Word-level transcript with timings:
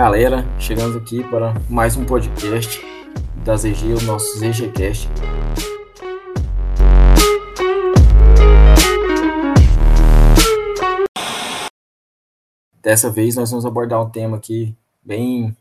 galera, 0.00 0.46
chegamos 0.58 0.96
aqui 0.96 1.22
para 1.24 1.52
mais 1.68 1.94
um 1.94 2.06
podcast 2.06 2.82
da 3.44 3.54
ZG, 3.54 3.92
o 3.92 4.02
nosso 4.06 4.38
ZGCast. 4.38 5.06
Dessa 12.80 13.10
vez 13.10 13.36
nós 13.36 13.50
vamos 13.50 13.66
abordar 13.66 14.00
um 14.00 14.08
tema 14.08 14.38
aqui 14.38 14.74
bem 15.02 15.54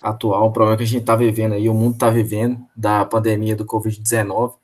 atual, 0.00 0.46
o 0.46 0.52
problema 0.52 0.76
que 0.76 0.84
a 0.84 0.86
gente 0.86 1.00
está 1.00 1.16
vivendo 1.16 1.54
aí, 1.54 1.68
o 1.68 1.74
mundo 1.74 1.94
está 1.94 2.10
vivendo 2.10 2.64
da 2.76 3.04
pandemia 3.04 3.56
do 3.56 3.66
Covid-19 3.66 4.54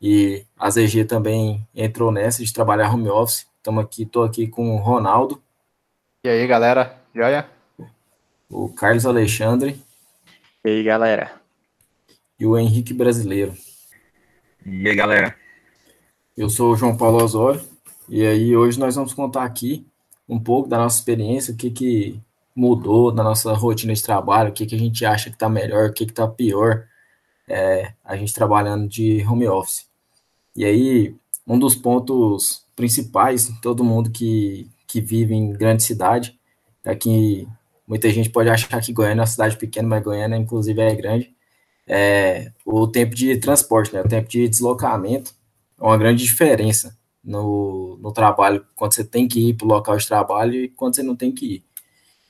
e 0.00 0.46
a 0.58 0.70
ZG 0.70 1.04
também 1.04 1.62
entrou 1.74 2.10
nessa 2.10 2.42
de 2.42 2.50
trabalhar 2.50 2.90
home 2.90 3.10
office. 3.10 3.46
Estamos 3.58 3.84
aqui, 3.84 4.04
estou 4.04 4.24
aqui 4.24 4.48
com 4.48 4.74
o 4.74 4.78
Ronaldo. 4.78 5.42
E 6.24 6.28
aí, 6.30 6.46
galera, 6.46 6.96
joia? 7.14 7.54
O 8.48 8.68
Carlos 8.68 9.04
Alexandre. 9.04 9.80
E 10.64 10.70
aí, 10.70 10.82
galera? 10.84 11.40
E 12.38 12.46
o 12.46 12.56
Henrique 12.56 12.94
Brasileiro. 12.94 13.52
E 14.64 14.88
aí, 14.88 14.94
galera? 14.94 15.36
Eu 16.36 16.48
sou 16.48 16.72
o 16.72 16.76
João 16.76 16.96
Paulo 16.96 17.22
Osório, 17.22 17.60
e 18.08 18.24
aí 18.24 18.56
hoje 18.56 18.78
nós 18.78 18.94
vamos 18.94 19.12
contar 19.12 19.42
aqui 19.42 19.84
um 20.28 20.38
pouco 20.38 20.68
da 20.68 20.78
nossa 20.78 20.98
experiência, 20.98 21.54
o 21.54 21.56
que, 21.56 21.70
que 21.70 22.20
mudou 22.54 23.12
na 23.12 23.24
nossa 23.24 23.52
rotina 23.52 23.92
de 23.92 24.02
trabalho, 24.02 24.50
o 24.50 24.52
que, 24.52 24.66
que 24.66 24.74
a 24.74 24.78
gente 24.78 25.04
acha 25.04 25.28
que 25.28 25.36
está 25.36 25.48
melhor, 25.48 25.88
o 25.88 25.92
que 25.92 26.04
está 26.04 26.28
pior, 26.28 26.86
é, 27.48 27.94
a 28.04 28.16
gente 28.16 28.32
trabalhando 28.32 28.86
de 28.86 29.24
home 29.26 29.48
office. 29.48 29.88
E 30.54 30.64
aí, 30.64 31.16
um 31.46 31.58
dos 31.58 31.74
pontos 31.74 32.64
principais, 32.76 33.50
todo 33.60 33.82
mundo 33.82 34.10
que, 34.10 34.70
que 34.86 35.00
vive 35.00 35.34
em 35.34 35.52
grande 35.52 35.82
cidade, 35.82 36.38
é 36.84 36.94
que 36.94 37.48
muita 37.86 38.10
gente 38.10 38.30
pode 38.30 38.48
achar 38.48 38.80
que 38.80 38.92
Goiânia 38.92 39.20
é 39.20 39.22
uma 39.22 39.26
cidade 39.26 39.56
pequena, 39.56 39.88
mas 39.88 40.02
Goiânia, 40.02 40.36
inclusive, 40.36 40.80
é 40.80 40.94
grande, 40.94 41.34
é 41.86 42.52
o 42.64 42.86
tempo 42.88 43.14
de 43.14 43.36
transporte, 43.38 43.94
né, 43.94 44.00
o 44.02 44.08
tempo 44.08 44.28
de 44.28 44.48
deslocamento, 44.48 45.32
é 45.80 45.84
uma 45.84 45.96
grande 45.98 46.24
diferença 46.24 46.96
no, 47.22 47.98
no 48.00 48.12
trabalho, 48.12 48.66
quando 48.74 48.94
você 48.94 49.04
tem 49.04 49.28
que 49.28 49.50
ir 49.50 49.54
para 49.54 49.66
o 49.66 49.68
local 49.68 49.96
de 49.96 50.06
trabalho 50.06 50.54
e 50.54 50.68
quando 50.68 50.96
você 50.96 51.02
não 51.02 51.16
tem 51.16 51.32
que 51.32 51.46
ir. 51.56 51.64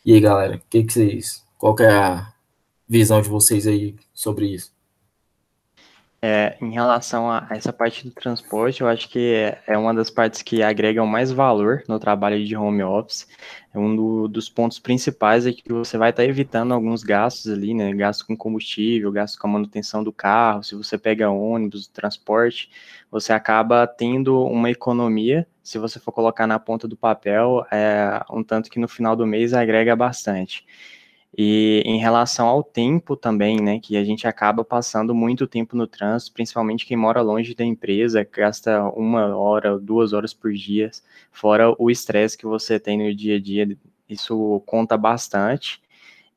E 0.05 0.13
aí, 0.15 0.21
galera, 0.21 0.63
que 0.71 0.85
que 0.85 0.93
vocês, 0.93 1.45
qual 1.59 1.75
que 1.75 1.83
é 1.83 1.91
a 1.91 2.33
visão 2.89 3.21
de 3.21 3.29
vocês 3.29 3.67
aí 3.67 3.97
sobre 4.15 4.47
isso? 4.47 4.76
É, 6.29 6.57
em 6.61 6.73
relação 6.73 7.31
a 7.31 7.47
essa 7.51 7.73
parte 7.73 8.05
do 8.05 8.11
transporte, 8.11 8.81
eu 8.81 8.89
acho 8.89 9.09
que 9.09 9.55
é, 9.65 9.79
uma 9.79 9.95
das 9.95 10.11
partes 10.11 10.43
que 10.43 10.61
agregam 10.61 11.07
mais 11.07 11.31
valor 11.31 11.85
no 11.89 12.01
trabalho 12.01 12.45
de 12.45 12.57
home 12.57 12.83
office. 12.83 13.29
É 13.73 13.79
um 13.79 13.95
do, 13.95 14.27
dos 14.27 14.49
pontos 14.49 14.81
principais 14.81 15.47
é 15.47 15.53
que 15.53 15.73
você 15.73 15.97
vai 15.97 16.11
estar 16.11 16.25
evitando 16.25 16.75
alguns 16.75 17.05
gastos 17.05 17.53
ali, 17.53 17.73
né? 17.73 17.95
Gasto 17.95 18.27
com 18.27 18.37
combustível, 18.37 19.13
gasto 19.13 19.39
com 19.39 19.47
a 19.47 19.51
manutenção 19.53 20.03
do 20.03 20.13
carro. 20.13 20.65
Se 20.65 20.75
você 20.75 20.99
pega 20.99 21.31
ônibus, 21.31 21.87
transporte, 21.87 22.71
você 23.09 23.33
acaba 23.33 23.87
tendo 23.87 24.43
uma 24.47 24.69
economia. 24.69 25.47
Se 25.63 25.79
você 25.79 26.01
for 26.01 26.11
colocar 26.11 26.49
na 26.49 26.59
ponta 26.59 26.89
do 26.89 26.97
papel, 26.97 27.65
é 27.71 28.21
um 28.33 28.43
tanto 28.43 28.69
que 28.69 28.81
no 28.81 28.89
final 28.89 29.15
do 29.15 29.25
mês 29.29 29.55
agrega 29.55 29.95
bastante. 29.95 30.65
E 31.39 31.83
em 31.85 31.99
relação 31.99 32.47
ao 32.47 32.63
tempo 32.63 33.15
também, 33.15 33.61
né, 33.61 33.79
que 33.79 33.97
a 33.97 34.05
gente 34.05 34.27
acaba 34.27 34.65
passando 34.65 35.15
muito 35.15 35.47
tempo 35.47 35.77
no 35.77 35.87
trânsito, 35.87 36.33
principalmente 36.33 36.87
quem 36.87 36.97
mora 36.97 37.21
longe 37.21 37.55
da 37.55 37.65
empresa, 37.65 38.27
gasta 38.31 38.83
uma 38.91 39.37
hora, 39.37 39.79
duas 39.79 40.15
horas 40.15 40.33
por 40.33 40.53
dia, 40.55 40.91
fora 41.31 41.75
o 41.79 41.91
estresse 41.91 42.39
que 42.39 42.47
você 42.47 42.81
tem 42.81 42.97
no 42.99 43.15
dia 43.15 43.37
a 43.37 43.41
dia, 43.41 43.77
isso 44.09 44.63
conta 44.65 44.97
bastante. 44.97 45.83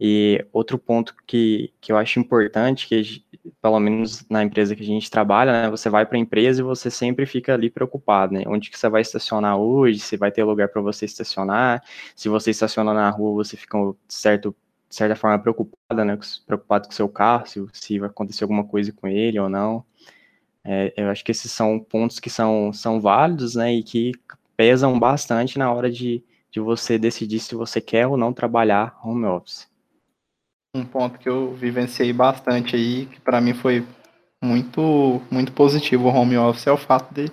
E 0.02 0.46
outro 0.54 0.78
ponto 0.78 1.16
que, 1.28 1.74
que 1.82 1.92
eu 1.92 1.98
acho 1.98 2.20
importante, 2.20 2.88
que 2.88 3.24
pelo 3.62 3.80
menos 3.80 4.26
na 4.30 4.44
empresa 4.44 4.76
que 4.76 4.82
a 4.84 4.86
gente 4.86 5.10
trabalha, 5.10 5.64
né, 5.64 5.70
você 5.70 5.90
vai 5.90 6.06
para 6.06 6.18
a 6.18 6.20
empresa 6.22 6.62
e 6.62 6.64
você 6.64 6.92
sempre 6.92 7.26
fica 7.26 7.54
ali 7.54 7.70
preocupado, 7.70 8.34
né, 8.34 8.44
onde 8.48 8.70
que 8.70 8.78
você 8.78 8.90
vai 8.90 9.02
estacionar 9.02 9.58
hoje, 9.58 10.00
se 10.00 10.18
vai 10.18 10.32
ter 10.32 10.44
lugar 10.44 10.70
para 10.70 10.82
você 10.82 11.06
estacionar, 11.06 11.84
se 12.16 12.30
você 12.30 12.52
estaciona 12.52 12.94
na 12.94 13.10
rua, 13.10 13.44
você 13.44 13.58
fica 13.58 13.78
certo 14.08 14.56
de 14.90 14.96
certa 14.96 15.16
forma, 15.16 15.38
preocupada, 15.38 16.04
né? 16.04 16.18
Preocupado 16.48 16.88
com 16.88 16.94
o 16.94 16.96
seu 16.96 17.08
carro, 17.08 17.46
se, 17.46 17.64
se 17.74 18.00
vai 18.00 18.10
acontecer 18.10 18.44
alguma 18.44 18.64
coisa 18.64 18.92
com 18.92 19.08
ele 19.08 19.40
ou 19.40 19.48
não. 19.48 19.86
É, 20.64 20.94
eu 20.98 21.10
acho 21.10 21.24
que 21.24 21.32
esses 21.32 21.52
são 21.52 21.80
pontos 21.80 22.20
que 22.20 22.30
são, 22.30 22.74
são 22.74 23.00
válidos, 23.00 23.56
né? 23.56 23.74
E 23.74 23.84
que 23.84 24.12
pesam 24.58 25.00
bastante 25.00 25.60
na 25.60 25.72
hora 25.72 25.92
de, 25.92 26.24
de 26.52 26.60
você 26.60 26.98
decidir 26.98 27.40
se 27.40 27.56
você 27.56 27.80
quer 27.80 28.08
ou 28.08 28.18
não 28.18 28.34
trabalhar 28.34 29.00
home 29.04 29.26
office. 29.26 29.70
Um 30.76 30.84
ponto 30.84 31.18
que 31.20 31.30
eu 31.30 31.54
vivenciei 31.54 32.12
bastante 32.12 32.76
aí, 32.76 33.06
que 33.06 33.20
para 33.22 33.40
mim 33.40 33.54
foi 33.54 33.86
muito, 34.44 35.22
muito 35.32 35.52
positivo 35.52 36.08
o 36.08 36.12
home 36.12 36.38
office, 36.38 36.68
é 36.68 36.72
o 36.72 36.78
fato 36.78 37.14
de 37.14 37.32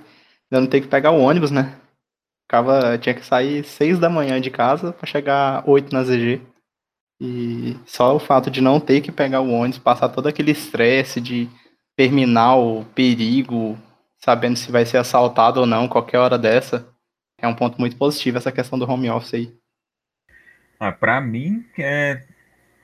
eu 0.50 0.60
não 0.60 0.66
ter 0.66 0.80
que 0.80 0.88
pegar 0.88 1.10
o 1.10 1.20
ônibus, 1.20 1.50
né? 1.50 1.76
Ficava, 2.44 2.96
tinha 2.98 3.14
que 3.14 3.24
sair 3.24 3.64
seis 3.64 3.98
da 3.98 4.08
manhã 4.08 4.40
de 4.40 4.50
casa 4.50 4.92
para 4.92 5.06
chegar 5.06 5.68
oito 5.68 5.92
na 5.92 6.04
ZG. 6.04 6.40
E 7.21 7.77
só 7.87 8.15
o 8.15 8.19
fato 8.19 8.50
de 8.50 8.60
não 8.60 8.78
ter 8.78 9.00
que 9.00 9.10
pegar 9.10 9.41
o 9.41 9.50
ônibus, 9.50 9.78
passar 9.78 10.09
todo 10.10 10.28
aquele 10.28 10.50
estresse 10.50 11.21
de 11.21 11.49
terminal, 11.97 12.84
perigo, 12.94 13.78
sabendo 14.19 14.56
se 14.56 14.71
vai 14.71 14.84
ser 14.84 14.99
assaltado 14.99 15.60
ou 15.60 15.66
não 15.66 15.88
qualquer 15.88 16.19
hora 16.19 16.38
dessa, 16.38 16.87
é 17.38 17.49
um 17.49 17.54
ponto 17.54 17.78
muito 17.78 17.97
positivo 17.97 18.38
essa 18.38 18.53
questão 18.53 18.78
do 18.78 18.88
home 18.88 19.09
office 19.09 19.34
aí. 19.34 19.56
Ah, 20.78 20.93
para 20.93 21.21
mim 21.21 21.65
é 21.78 22.22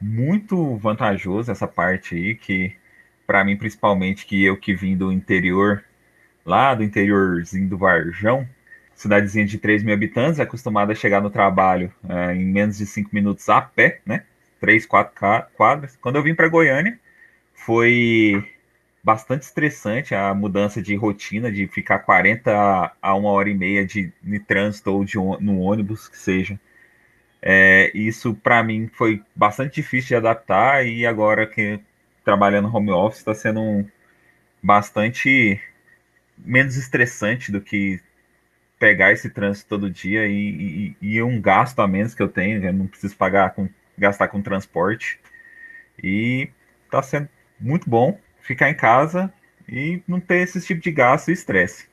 muito 0.00 0.76
vantajoso 0.76 1.50
essa 1.50 1.68
parte 1.68 2.14
aí, 2.14 2.34
que 2.34 2.74
para 3.26 3.44
mim 3.44 3.56
principalmente 3.56 4.24
que 4.24 4.42
eu 4.42 4.58
que 4.58 4.74
vim 4.74 4.96
do 4.96 5.12
interior, 5.12 5.84
lá 6.44 6.74
do 6.74 6.82
interiorzinho 6.82 7.68
do 7.68 7.76
Varjão, 7.76 8.48
cidadezinha 8.94 9.44
de 9.44 9.58
3 9.58 9.82
mil 9.82 9.94
habitantes, 9.94 10.38
é 10.38 10.42
acostumada 10.42 10.92
a 10.92 10.94
chegar 10.94 11.20
no 11.20 11.30
trabalho 11.30 11.92
é, 12.08 12.34
em 12.34 12.44
menos 12.44 12.78
de 12.78 12.86
5 12.86 13.10
minutos 13.12 13.48
a 13.48 13.60
pé, 13.60 14.00
né? 14.06 14.24
3, 14.60 14.86
4 14.86 15.12
quadras. 15.54 15.96
Quando 16.00 16.16
eu 16.16 16.22
vim 16.22 16.34
para 16.34 16.48
Goiânia, 16.48 16.98
foi 17.54 18.44
bastante 19.02 19.42
estressante 19.42 20.14
a 20.14 20.32
mudança 20.34 20.80
de 20.80 20.94
rotina, 20.94 21.50
de 21.50 21.66
ficar 21.66 22.00
40 22.00 22.92
a 23.02 23.14
uma 23.14 23.30
hora 23.30 23.50
e 23.50 23.54
meia 23.54 23.84
de, 23.84 24.12
de 24.22 24.38
trânsito 24.38 24.92
ou 24.92 25.04
de, 25.04 25.16
no 25.16 25.58
ônibus, 25.60 26.08
que 26.08 26.16
seja. 26.16 26.58
É, 27.40 27.90
isso, 27.94 28.34
para 28.34 28.62
mim, 28.62 28.88
foi 28.92 29.20
bastante 29.34 29.74
difícil 29.76 30.08
de 30.10 30.14
adaptar 30.16 30.86
e 30.86 31.04
agora 31.04 31.46
que 31.46 31.80
trabalhando 32.24 32.74
home 32.74 32.92
office 32.92 33.18
está 33.18 33.34
sendo 33.34 33.60
um, 33.60 33.84
bastante 34.62 35.60
menos 36.38 36.76
estressante 36.76 37.50
do 37.50 37.60
que 37.60 38.00
pegar 38.82 39.12
esse 39.12 39.30
trânsito 39.30 39.68
todo 39.68 39.88
dia 39.88 40.26
e, 40.26 40.96
e, 41.00 41.14
e 41.14 41.22
um 41.22 41.40
gasto 41.40 41.78
a 41.78 41.86
menos 41.86 42.16
que 42.16 42.22
eu 42.22 42.26
tenho, 42.26 42.64
eu 42.64 42.72
não 42.72 42.88
preciso 42.88 43.16
pagar 43.16 43.54
com 43.54 43.68
gastar 43.96 44.26
com 44.26 44.42
transporte. 44.42 45.20
E 46.02 46.48
tá 46.90 47.00
sendo 47.00 47.28
muito 47.60 47.88
bom 47.88 48.18
ficar 48.40 48.70
em 48.70 48.74
casa 48.74 49.32
e 49.68 50.02
não 50.08 50.18
ter 50.18 50.38
esse 50.38 50.60
tipo 50.60 50.80
de 50.80 50.90
gasto 50.90 51.28
e 51.28 51.32
estresse. 51.32 51.86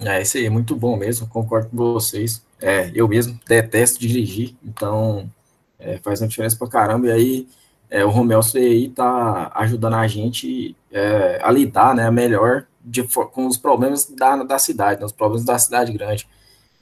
É, 0.00 0.22
isso 0.22 0.38
aí 0.38 0.46
é 0.46 0.50
muito 0.50 0.74
bom 0.74 0.96
mesmo, 0.96 1.28
concordo 1.28 1.68
com 1.68 1.76
vocês. 1.76 2.42
É, 2.62 2.90
eu 2.94 3.06
mesmo 3.06 3.38
detesto 3.46 4.00
dirigir, 4.00 4.56
então 4.64 5.30
é, 5.78 5.98
faz 5.98 6.22
uma 6.22 6.28
diferença 6.28 6.56
pra 6.56 6.66
caramba. 6.66 7.08
E 7.08 7.12
aí 7.12 7.48
é, 7.90 8.04
o 8.04 8.38
office 8.38 8.56
aí 8.56 8.88
tá 8.88 9.52
ajudando 9.54 9.94
a 9.94 10.06
gente 10.06 10.76
é, 10.90 11.40
a 11.42 11.50
lidar 11.50 11.94
né, 11.94 12.10
melhor 12.10 12.66
de, 12.84 13.02
com 13.02 13.46
os 13.46 13.56
problemas 13.56 14.06
da, 14.06 14.42
da 14.42 14.58
cidade, 14.58 15.00
né, 15.00 15.06
os 15.06 15.12
problemas 15.12 15.44
da 15.44 15.58
cidade 15.58 15.92
grande. 15.92 16.28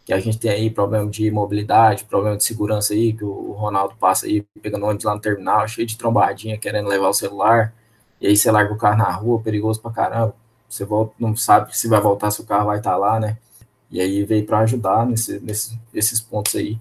Que 0.04 0.12
a 0.12 0.19
gente 0.19 0.38
tem 0.38 0.50
aí 0.50 0.70
problema 0.70 1.08
de 1.08 1.31
mobilidade, 1.31 2.04
problema 2.04 2.37
de 2.37 2.44
segurança 2.44 2.93
aí, 2.93 3.12
que 3.12 3.25
o 3.25 3.52
Ronaldo 3.52 3.94
passa 4.00 4.26
aí 4.26 4.43
pegando 4.60 4.84
ônibus 4.84 5.04
lá 5.04 5.14
no 5.14 5.20
terminal, 5.20 5.69
cheio 5.69 5.87
de 5.87 5.96
trombadinha, 5.96 6.58
querendo 6.58 6.88
levar 6.88 7.08
o 7.08 7.14
celular, 7.14 7.72
e 8.20 8.26
aí 8.26 8.37
você 8.37 8.50
larga 8.50 8.72
o 8.72 8.76
carro 8.76 8.98
na 8.98 9.10
rua, 9.10 9.40
perigoso 9.40 9.81
pra 9.81 9.93
caramba. 9.93 10.34
Você 10.69 10.84
volta, 10.84 11.14
não 11.19 11.37
sabe 11.37 11.76
se 11.76 11.87
vai 11.88 12.00
voltar, 12.00 12.31
se 12.31 12.40
o 12.40 12.44
carro 12.44 12.66
vai 12.66 12.78
estar 12.78 12.93
tá 12.93 12.96
lá, 12.96 13.20
né? 13.20 13.37
E 13.90 14.00
aí 14.00 14.25
veio 14.25 14.46
para 14.46 14.60
ajudar 14.60 15.06
nesse, 15.06 15.38
nesse, 15.40 15.78
nesses 15.93 16.20
pontos 16.20 16.55
aí. 16.56 16.78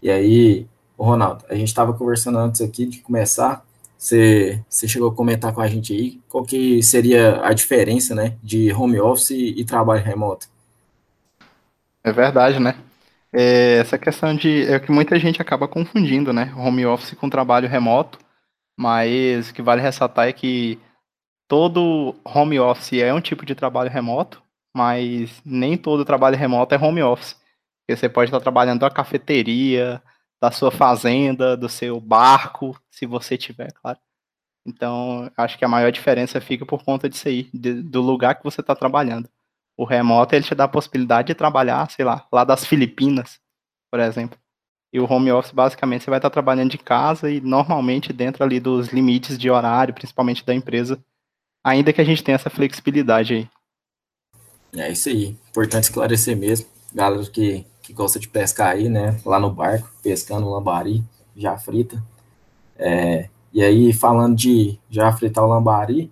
E 0.00 0.10
aí, 0.10 0.66
o 0.96 1.04
Ronaldo, 1.04 1.44
a 1.48 1.54
gente 1.54 1.68
estava 1.68 1.92
conversando 1.92 2.38
antes 2.38 2.60
aqui 2.60 2.86
de 2.86 3.00
começar, 3.00 3.64
você, 3.96 4.62
você 4.68 4.86
chegou 4.86 5.10
a 5.10 5.14
comentar 5.14 5.52
com 5.52 5.60
a 5.60 5.66
gente 5.66 5.92
aí 5.92 6.20
qual 6.28 6.44
que 6.44 6.82
seria 6.82 7.40
a 7.44 7.52
diferença, 7.52 8.14
né, 8.14 8.36
de 8.42 8.72
home 8.72 9.00
office 9.00 9.30
e 9.30 9.64
trabalho 9.64 10.04
remoto. 10.04 10.48
É 12.02 12.12
verdade, 12.12 12.60
né? 12.60 12.76
É, 13.32 13.78
essa 13.78 13.98
questão 13.98 14.36
de. 14.36 14.70
É 14.70 14.78
que 14.78 14.92
muita 14.92 15.18
gente 15.18 15.42
acaba 15.42 15.66
confundindo, 15.66 16.32
né? 16.32 16.54
Home 16.56 16.86
office 16.86 17.14
com 17.14 17.28
trabalho 17.28 17.68
remoto. 17.68 18.18
Mas 18.78 19.50
o 19.50 19.54
que 19.54 19.62
vale 19.62 19.80
ressaltar 19.80 20.28
é 20.28 20.32
que 20.32 20.78
todo 21.48 22.14
home 22.24 22.58
office 22.60 23.00
é 23.00 23.12
um 23.14 23.20
tipo 23.20 23.46
de 23.46 23.54
trabalho 23.54 23.90
remoto, 23.90 24.42
mas 24.76 25.40
nem 25.44 25.76
todo 25.76 26.04
trabalho 26.04 26.36
remoto 26.36 26.74
é 26.74 26.78
home 26.78 27.02
office. 27.02 27.36
Porque 27.80 27.98
você 27.98 28.08
pode 28.08 28.28
estar 28.28 28.40
trabalhando 28.40 28.82
na 28.82 28.90
cafeteria, 28.90 30.02
da 30.44 30.50
sua 30.50 30.70
fazenda, 30.70 31.56
do 31.56 31.70
seu 31.70 31.98
barco, 31.98 32.78
se 32.90 33.06
você 33.06 33.34
tiver, 33.34 33.72
claro. 33.72 33.98
Então, 34.66 35.30
acho 35.34 35.56
que 35.56 35.64
a 35.64 35.68
maior 35.68 35.90
diferença 35.90 36.38
fica 36.38 36.66
por 36.66 36.84
conta 36.84 37.08
disso 37.08 37.28
aí, 37.28 37.48
de, 37.52 37.82
do 37.82 38.02
lugar 38.02 38.34
que 38.34 38.44
você 38.44 38.60
está 38.60 38.74
trabalhando. 38.74 39.26
O 39.74 39.84
remoto, 39.84 40.34
ele 40.34 40.44
te 40.44 40.54
dá 40.54 40.64
a 40.64 40.68
possibilidade 40.68 41.28
de 41.28 41.34
trabalhar, 41.34 41.90
sei 41.90 42.04
lá, 42.04 42.26
lá 42.30 42.44
das 42.44 42.66
Filipinas, 42.66 43.40
por 43.90 44.00
exemplo. 44.00 44.38
E 44.92 45.00
o 45.00 45.10
home 45.10 45.32
office, 45.32 45.50
basicamente, 45.50 46.04
você 46.04 46.10
vai 46.10 46.18
estar 46.18 46.28
trabalhando 46.28 46.70
de 46.70 46.78
casa 46.78 47.30
e 47.30 47.40
normalmente 47.40 48.12
dentro 48.12 48.44
ali 48.44 48.60
dos 48.60 48.88
limites 48.88 49.38
de 49.38 49.48
horário, 49.48 49.94
principalmente 49.94 50.44
da 50.44 50.54
empresa, 50.54 51.02
ainda 51.64 51.90
que 51.90 52.02
a 52.02 52.04
gente 52.04 52.22
tenha 52.22 52.36
essa 52.36 52.50
flexibilidade 52.50 53.34
aí. 53.34 53.48
É 54.76 54.92
isso 54.92 55.08
aí. 55.08 55.36
Importante 55.48 55.84
esclarecer 55.84 56.36
mesmo. 56.36 56.66
Galera 56.92 57.24
que, 57.30 57.64
que 57.84 57.92
gosta 57.92 58.18
de 58.18 58.26
pescar 58.28 58.72
aí, 58.72 58.88
né? 58.88 59.20
Lá 59.26 59.38
no 59.38 59.50
barco, 59.50 59.90
pescando 60.02 60.50
lambari, 60.50 61.04
já 61.36 61.56
frita. 61.58 62.02
É, 62.78 63.28
e 63.52 63.62
aí, 63.62 63.92
falando 63.92 64.34
de 64.34 64.78
já 64.90 65.12
fritar 65.12 65.44
o 65.44 65.48
lambari, 65.48 66.10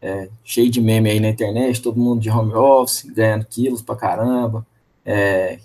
é, 0.00 0.28
cheio 0.44 0.68
de 0.68 0.80
meme 0.80 1.08
aí 1.10 1.20
na 1.20 1.28
internet, 1.28 1.80
todo 1.80 1.98
mundo 1.98 2.20
de 2.20 2.28
home 2.28 2.52
office, 2.52 3.04
ganhando 3.04 3.46
quilos 3.46 3.80
pra 3.80 3.94
caramba. 3.94 4.66
É, 5.04 5.60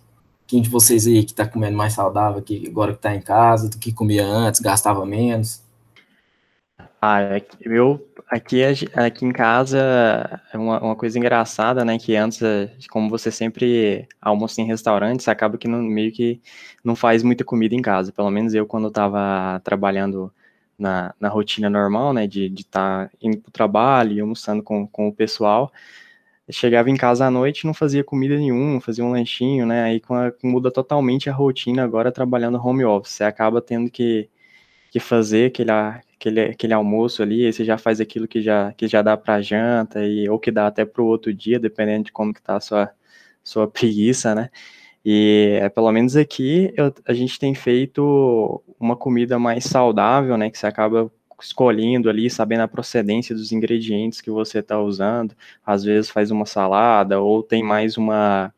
quem 0.45 0.61
de 0.61 0.69
vocês 0.69 1.07
aí 1.07 1.23
que 1.23 1.31
está 1.31 1.45
comendo 1.47 1.75
mais 1.75 1.93
saudável 1.93 2.41
que 2.41 2.67
agora 2.67 2.91
que 2.91 2.99
está 2.99 3.15
em 3.15 3.21
casa 3.21 3.67
do 3.67 3.79
que 3.79 3.91
comia 3.91 4.25
antes, 4.25 4.61
gastava 4.61 5.05
menos? 5.07 5.61
Ah, 7.01 7.21
é 7.21 7.45
eu 7.61 8.07
aqui, 8.27 8.63
aqui 8.95 9.25
em 9.25 9.31
casa 9.31 9.77
é 10.51 10.57
uma, 10.57 10.79
uma 10.81 10.95
coisa 10.95 11.17
engraçada, 11.19 11.85
né? 11.85 11.97
Que 11.99 12.15
antes, 12.15 12.39
como 12.89 13.09
você 13.09 13.31
sempre 13.31 14.07
almoça 14.19 14.61
em 14.61 14.65
restaurantes, 14.65 15.27
acaba 15.27 15.57
que 15.57 15.67
não, 15.67 15.81
meio 15.81 16.11
que 16.11 16.41
não 16.83 16.95
faz 16.95 17.21
muita 17.23 17.43
comida 17.43 17.75
em 17.75 17.81
casa. 17.81 18.11
Pelo 18.11 18.31
menos 18.31 18.53
eu, 18.53 18.65
quando 18.65 18.87
estava 18.87 19.59
trabalhando 19.63 20.33
na, 20.77 21.13
na 21.19 21.29
rotina 21.29 21.69
normal, 21.69 22.13
né? 22.13 22.27
De 22.27 22.47
estar 22.47 23.09
tá 23.09 23.11
indo 23.21 23.39
para 23.39 23.49
o 23.49 23.51
trabalho 23.51 24.13
e 24.13 24.19
almoçando 24.21 24.63
com, 24.63 24.87
com 24.87 25.07
o 25.07 25.13
pessoal, 25.13 25.71
chegava 26.51 26.89
em 26.89 26.97
casa 26.97 27.25
à 27.25 27.31
noite 27.31 27.65
não 27.65 27.73
fazia 27.73 28.03
comida 28.03 28.37
nenhuma, 28.37 28.81
fazia 28.81 29.03
um 29.05 29.11
lanchinho, 29.11 29.65
né? 29.65 29.83
Aí 29.83 30.01
muda 30.43 30.71
totalmente 30.71 31.29
a 31.29 31.33
rotina 31.33 31.83
agora 31.83 32.11
trabalhando 32.11 32.57
home 32.57 32.85
office. 32.85 33.13
Você 33.13 33.23
acaba 33.23 33.61
tendo 33.61 33.89
que, 33.91 34.29
que 34.91 34.99
fazer 34.99 35.47
aquele, 35.47 35.71
aquele, 36.19 36.41
aquele 36.41 36.73
almoço 36.73 37.21
ali, 37.23 37.45
aí 37.45 37.53
você 37.53 37.63
já 37.63 37.77
faz 37.77 38.01
aquilo 38.01 38.27
que 38.27 38.41
já, 38.41 38.73
que 38.73 38.87
já 38.87 39.01
dá 39.01 39.15
para 39.15 39.41
janta, 39.41 40.05
e, 40.05 40.27
ou 40.29 40.39
que 40.39 40.51
dá 40.51 40.67
até 40.67 40.85
para 40.85 41.01
o 41.01 41.05
outro 41.05 41.33
dia, 41.33 41.59
dependendo 41.59 42.05
de 42.05 42.11
como 42.11 42.33
que 42.33 42.41
tá 42.41 42.57
a 42.57 42.59
sua, 42.59 42.91
sua 43.43 43.67
preguiça, 43.69 44.35
né? 44.35 44.49
E 45.05 45.59
é, 45.61 45.69
pelo 45.69 45.91
menos 45.91 46.15
aqui 46.17 46.73
eu, 46.75 46.93
a 47.07 47.13
gente 47.13 47.39
tem 47.39 47.55
feito 47.55 48.61
uma 48.79 48.95
comida 48.95 49.39
mais 49.39 49.63
saudável, 49.65 50.37
né? 50.37 50.49
Que 50.49 50.57
você 50.57 50.67
acaba 50.67 51.11
escolhendo 51.41 52.09
ali, 52.09 52.29
sabendo 52.29 52.61
a 52.61 52.67
procedência 52.67 53.35
dos 53.35 53.51
ingredientes 53.51 54.21
que 54.21 54.31
você 54.31 54.59
está 54.59 54.79
usando. 54.81 55.35
Às 55.65 55.83
vezes 55.83 56.09
faz 56.09 56.31
uma 56.31 56.45
salada 56.45 57.21
ou 57.21 57.43
tem 57.43 57.63
mais 57.63 57.95
uma, 57.97 58.53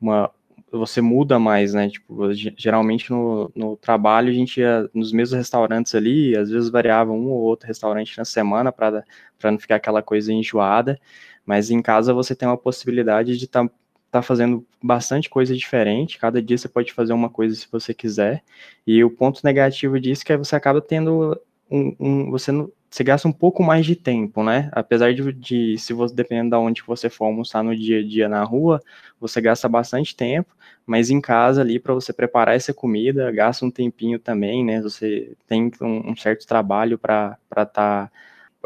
uma 0.00 0.30
você 0.78 1.00
muda 1.00 1.38
mais, 1.38 1.74
né? 1.74 1.88
Tipo, 1.88 2.32
geralmente 2.56 3.10
no, 3.10 3.50
no 3.54 3.76
trabalho 3.76 4.30
a 4.30 4.32
gente 4.32 4.60
ia 4.60 4.88
nos 4.94 5.12
mesmos 5.12 5.36
restaurantes 5.36 5.94
ali, 5.94 6.36
às 6.36 6.50
vezes 6.50 6.70
variava 6.70 7.12
um 7.12 7.28
ou 7.28 7.40
outro 7.40 7.68
restaurante 7.68 8.16
na 8.16 8.24
semana 8.24 8.72
para 8.72 9.04
não 9.44 9.58
ficar 9.58 9.76
aquela 9.76 10.02
coisa 10.02 10.32
enjoada, 10.32 10.98
mas 11.44 11.70
em 11.70 11.82
casa 11.82 12.14
você 12.14 12.34
tem 12.34 12.48
uma 12.48 12.56
possibilidade 12.56 13.36
de 13.36 13.44
estar 13.44 13.68
tá, 13.68 13.74
tá 14.10 14.22
fazendo 14.22 14.66
bastante 14.82 15.28
coisa 15.28 15.54
diferente, 15.54 16.18
cada 16.18 16.40
dia 16.40 16.56
você 16.56 16.68
pode 16.68 16.92
fazer 16.92 17.12
uma 17.12 17.28
coisa 17.28 17.54
se 17.54 17.68
você 17.70 17.92
quiser, 17.92 18.42
e 18.86 19.04
o 19.04 19.10
ponto 19.10 19.40
negativo 19.44 20.00
disso 20.00 20.22
é 20.22 20.24
que 20.24 20.36
você 20.36 20.56
acaba 20.56 20.80
tendo 20.80 21.38
um, 21.70 21.96
um, 22.00 22.30
você, 22.30 22.52
você 22.92 23.02
gasta 23.02 23.26
um 23.26 23.32
pouco 23.32 23.62
mais 23.62 23.86
de 23.86 23.96
tempo, 23.96 24.44
né? 24.44 24.68
Apesar 24.72 25.14
de, 25.14 25.32
de, 25.32 25.78
se 25.78 25.94
você, 25.94 26.14
dependendo 26.14 26.50
de 26.50 26.56
onde 26.56 26.82
você 26.86 27.08
for 27.08 27.24
almoçar 27.24 27.64
no 27.64 27.74
dia 27.74 28.00
a 28.00 28.02
dia 28.06 28.28
na 28.28 28.44
rua, 28.44 28.82
você 29.18 29.40
gasta 29.40 29.66
bastante 29.66 30.14
tempo, 30.14 30.54
mas 30.84 31.08
em 31.08 31.18
casa 31.18 31.62
ali, 31.62 31.78
para 31.78 31.94
você 31.94 32.12
preparar 32.12 32.54
essa 32.54 32.74
comida, 32.74 33.30
gasta 33.32 33.64
um 33.64 33.70
tempinho 33.70 34.18
também, 34.18 34.62
né? 34.62 34.82
Você 34.82 35.32
tem 35.48 35.70
um, 35.80 36.10
um 36.10 36.16
certo 36.16 36.46
trabalho 36.46 36.98
para 36.98 37.38
estar 37.50 37.66
tá 37.66 38.12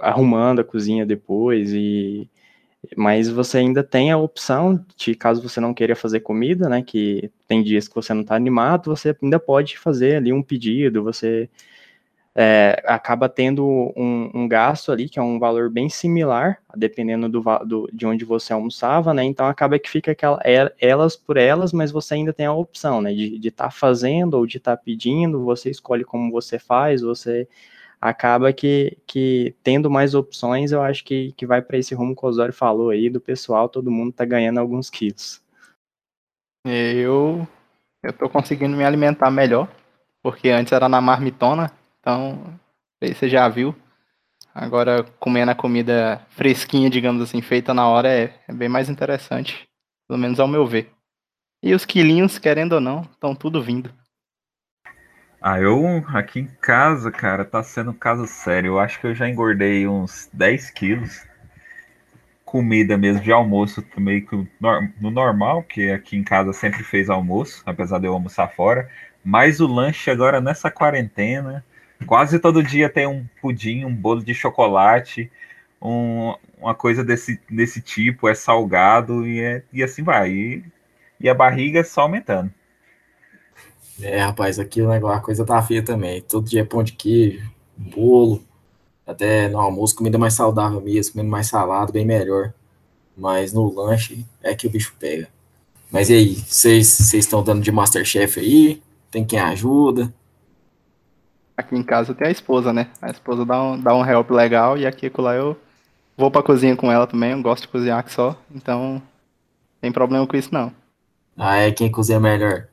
arrumando 0.01 0.61
a 0.61 0.65
cozinha 0.65 1.07
depois 1.07 1.73
e 1.73 2.29
mas 2.97 3.29
você 3.29 3.59
ainda 3.59 3.83
tem 3.83 4.13
a 4.13 4.19
opção 4.19 4.85
de, 4.97 5.15
caso 5.15 5.43
você 5.43 5.61
não 5.61 5.75
queira 5.75 5.97
fazer 5.97 6.21
comida, 6.21 6.69
né, 6.69 6.83
que 6.83 7.31
tem 7.49 7.63
dias 7.63 7.89
que 7.89 7.95
você 7.95 8.15
não 8.15 8.21
está 8.23 8.37
animado, 8.37 8.95
você 8.95 9.17
ainda 9.23 9.41
pode 9.41 9.79
fazer 9.79 10.17
ali 10.17 10.33
um 10.33 10.43
pedido, 10.43 11.03
você 11.03 11.49
é, 12.39 12.83
acaba 12.85 13.31
tendo 13.31 13.65
um, 13.97 14.31
um, 14.35 14.47
gasto 14.47 14.93
ali, 14.93 15.09
que 15.09 15.19
é 15.19 15.23
um 15.23 15.39
valor 15.39 15.71
bem 15.71 15.89
similar, 15.89 16.59
dependendo 16.77 17.31
do, 17.31 17.43
do, 17.65 17.89
de 17.91 18.07
onde 18.07 18.27
você 18.27 18.53
almoçava, 18.53 19.15
né? 19.15 19.25
Então 19.25 19.47
acaba 19.47 19.79
que 19.79 19.89
fica 19.89 20.11
aquela, 20.13 20.39
é, 20.45 20.71
elas 20.79 21.17
por 21.17 21.39
elas, 21.39 21.73
mas 21.73 21.91
você 21.91 22.13
ainda 22.13 22.35
tem 22.35 22.45
a 22.45 22.53
opção, 22.53 23.01
né? 23.01 23.15
De 23.15 23.49
estar 23.49 23.65
tá 23.65 23.71
fazendo 23.71 24.35
ou 24.35 24.47
de 24.47 24.59
estar 24.59 24.77
tá 24.77 24.83
pedindo, 24.83 25.47
você 25.47 25.71
escolhe 25.71 26.05
como 26.05 26.31
você 26.31 26.59
faz, 26.59 27.01
você 27.01 27.49
acaba 27.99 28.53
que, 28.53 28.99
que 29.07 29.55
tendo 29.63 29.91
mais 29.91 30.15
opções, 30.15 30.73
eu 30.73 30.83
acho 30.83 31.03
que, 31.05 31.33
que 31.33 31.47
vai 31.47 31.63
para 31.63 31.79
esse 31.79 31.95
rumo 31.95 32.15
que 32.15 32.23
o 32.23 32.29
Osório 32.29 32.53
falou 32.53 32.91
aí, 32.91 33.09
do 33.09 33.19
pessoal, 33.19 33.67
todo 33.67 33.91
mundo 33.91 34.13
tá 34.13 34.27
ganhando 34.27 34.61
alguns 34.61 34.91
quilos. 34.91 35.43
Eu, 36.67 37.49
eu 38.03 38.13
tô 38.13 38.29
conseguindo 38.29 38.77
me 38.77 38.85
alimentar 38.85 39.31
melhor, 39.31 39.71
porque 40.23 40.51
antes 40.51 40.75
era 40.75 40.87
na 40.87 41.01
marmitona, 41.01 41.73
então, 42.07 42.57
aí 43.03 43.13
você 43.13 43.29
já 43.29 43.49
viu. 43.49 43.75
Agora, 44.55 45.03
comendo 45.19 45.51
a 45.51 45.57
comida 45.57 46.25
fresquinha, 46.31 46.89
digamos 46.89 47.21
assim, 47.21 47.43
feita 47.43 47.75
na 47.75 47.89
hora, 47.89 48.09
é, 48.09 48.33
é 48.47 48.53
bem 48.53 48.69
mais 48.69 48.89
interessante. 48.89 49.69
Pelo 50.07 50.21
menos 50.21 50.39
ao 50.39 50.47
meu 50.47 50.65
ver. 50.65 50.93
E 51.61 51.75
os 51.75 51.85
quilinhos, 51.85 52.39
querendo 52.39 52.75
ou 52.75 52.81
não, 52.81 53.01
estão 53.03 53.35
tudo 53.35 53.61
vindo. 53.61 53.93
Ah, 55.43 55.61
eu 55.61 56.05
aqui 56.15 56.39
em 56.39 56.47
casa, 56.61 57.11
cara, 57.11 57.45
tá 57.45 57.61
sendo 57.65 57.91
um 57.91 57.99
caso 57.99 58.25
sério. 58.25 58.69
Eu 58.69 58.79
acho 58.79 59.01
que 59.01 59.09
eu 59.09 59.15
já 59.15 59.29
engordei 59.29 59.89
uns 59.89 60.31
10 60.33 60.71
quilos. 60.71 61.27
Comida 62.45 62.97
mesmo 62.97 63.21
de 63.21 63.33
almoço, 63.33 63.85
meio 63.97 64.25
que 64.25 64.49
no 65.01 65.11
normal, 65.11 65.65
que 65.65 65.91
aqui 65.91 66.17
em 66.17 66.23
casa 66.23 66.53
sempre 66.53 66.85
fez 66.85 67.11
almoço, 67.11 67.65
apesar 67.67 67.99
de 67.99 68.07
eu 68.07 68.13
almoçar 68.13 68.47
fora. 68.47 68.89
Mas 69.25 69.59
o 69.59 69.67
lanche 69.67 70.09
agora 70.09 70.41
nessa 70.41 70.71
quarentena, 70.71 71.65
Quase 72.05 72.39
todo 72.39 72.63
dia 72.63 72.91
tem 72.91 73.07
um 73.07 73.27
pudim, 73.41 73.85
um 73.85 73.95
bolo 73.95 74.23
de 74.23 74.35
chocolate, 74.35 75.31
um, 75.81 76.35
uma 76.59 76.75
coisa 76.75 77.05
desse, 77.05 77.41
desse 77.51 77.81
tipo, 77.81 78.29
é 78.29 78.35
salgado 78.35 79.27
e, 79.27 79.41
é, 79.41 79.63
e 79.73 79.83
assim 79.83 80.03
vai. 80.03 80.31
E, 80.31 80.65
e 81.21 81.29
a 81.29 81.35
barriga 81.35 81.83
só 81.85 82.03
aumentando. 82.03 82.53
É, 84.01 84.21
rapaz, 84.21 84.59
aqui 84.59 84.83
o 84.83 84.89
negócio, 84.89 85.17
a 85.17 85.23
coisa 85.23 85.45
tá 85.45 85.63
feia 85.63 85.83
também. 85.83 86.21
Todo 86.21 86.49
dia 86.49 86.61
é 86.61 86.65
pão 86.65 86.83
de 86.83 86.93
queijo, 86.93 87.51
bolo, 87.77 88.45
até 89.07 89.49
no 89.49 89.59
almoço, 89.59 89.97
comida 89.97 90.19
mais 90.19 90.35
saudável 90.35 90.81
mesmo, 90.81 91.15
comendo 91.15 91.31
mais 91.31 91.47
salado, 91.47 91.93
bem 91.93 92.05
melhor. 92.05 92.53
Mas 93.17 93.53
no 93.53 93.73
lanche 93.75 94.27
é 94.43 94.55
que 94.55 94.67
o 94.67 94.71
bicho 94.71 94.95
pega. 94.99 95.29
Mas 95.91 96.11
e 96.11 96.15
aí, 96.15 96.35
vocês 96.35 97.15
estão 97.15 97.43
dando 97.43 97.63
de 97.63 97.73
Masterchef 97.73 98.39
aí? 98.39 98.83
Tem 99.11 99.25
quem 99.25 99.39
ajuda? 99.39 100.13
Aqui 101.57 101.75
em 101.75 101.83
casa 101.83 102.15
tem 102.15 102.29
a 102.29 102.31
esposa, 102.31 102.73
né? 102.73 102.89
A 103.01 103.11
esposa 103.11 103.45
dá 103.45 103.63
um, 103.63 103.81
dá 103.81 103.95
um 103.95 104.05
help 104.05 104.31
legal 104.31 104.77
e 104.77 104.87
aqui 104.87 105.11
lá 105.17 105.35
eu 105.35 105.57
vou 106.17 106.31
pra 106.31 106.43
cozinha 106.43 106.77
com 106.77 106.93
ela 106.93 107.07
também. 107.07 107.33
Eu 107.33 107.43
gosto 107.43 107.63
de 107.63 107.69
cozinhar 107.69 107.99
aqui 107.99 108.13
só. 108.13 108.39
Então, 108.55 108.95
não 108.95 109.03
tem 109.81 109.91
problema 109.91 110.27
com 110.27 110.37
isso 110.37 110.53
não. 110.53 110.73
Ah, 111.37 111.57
é 111.57 111.71
quem 111.71 111.91
cozinha 111.91 112.21
melhor? 112.21 112.67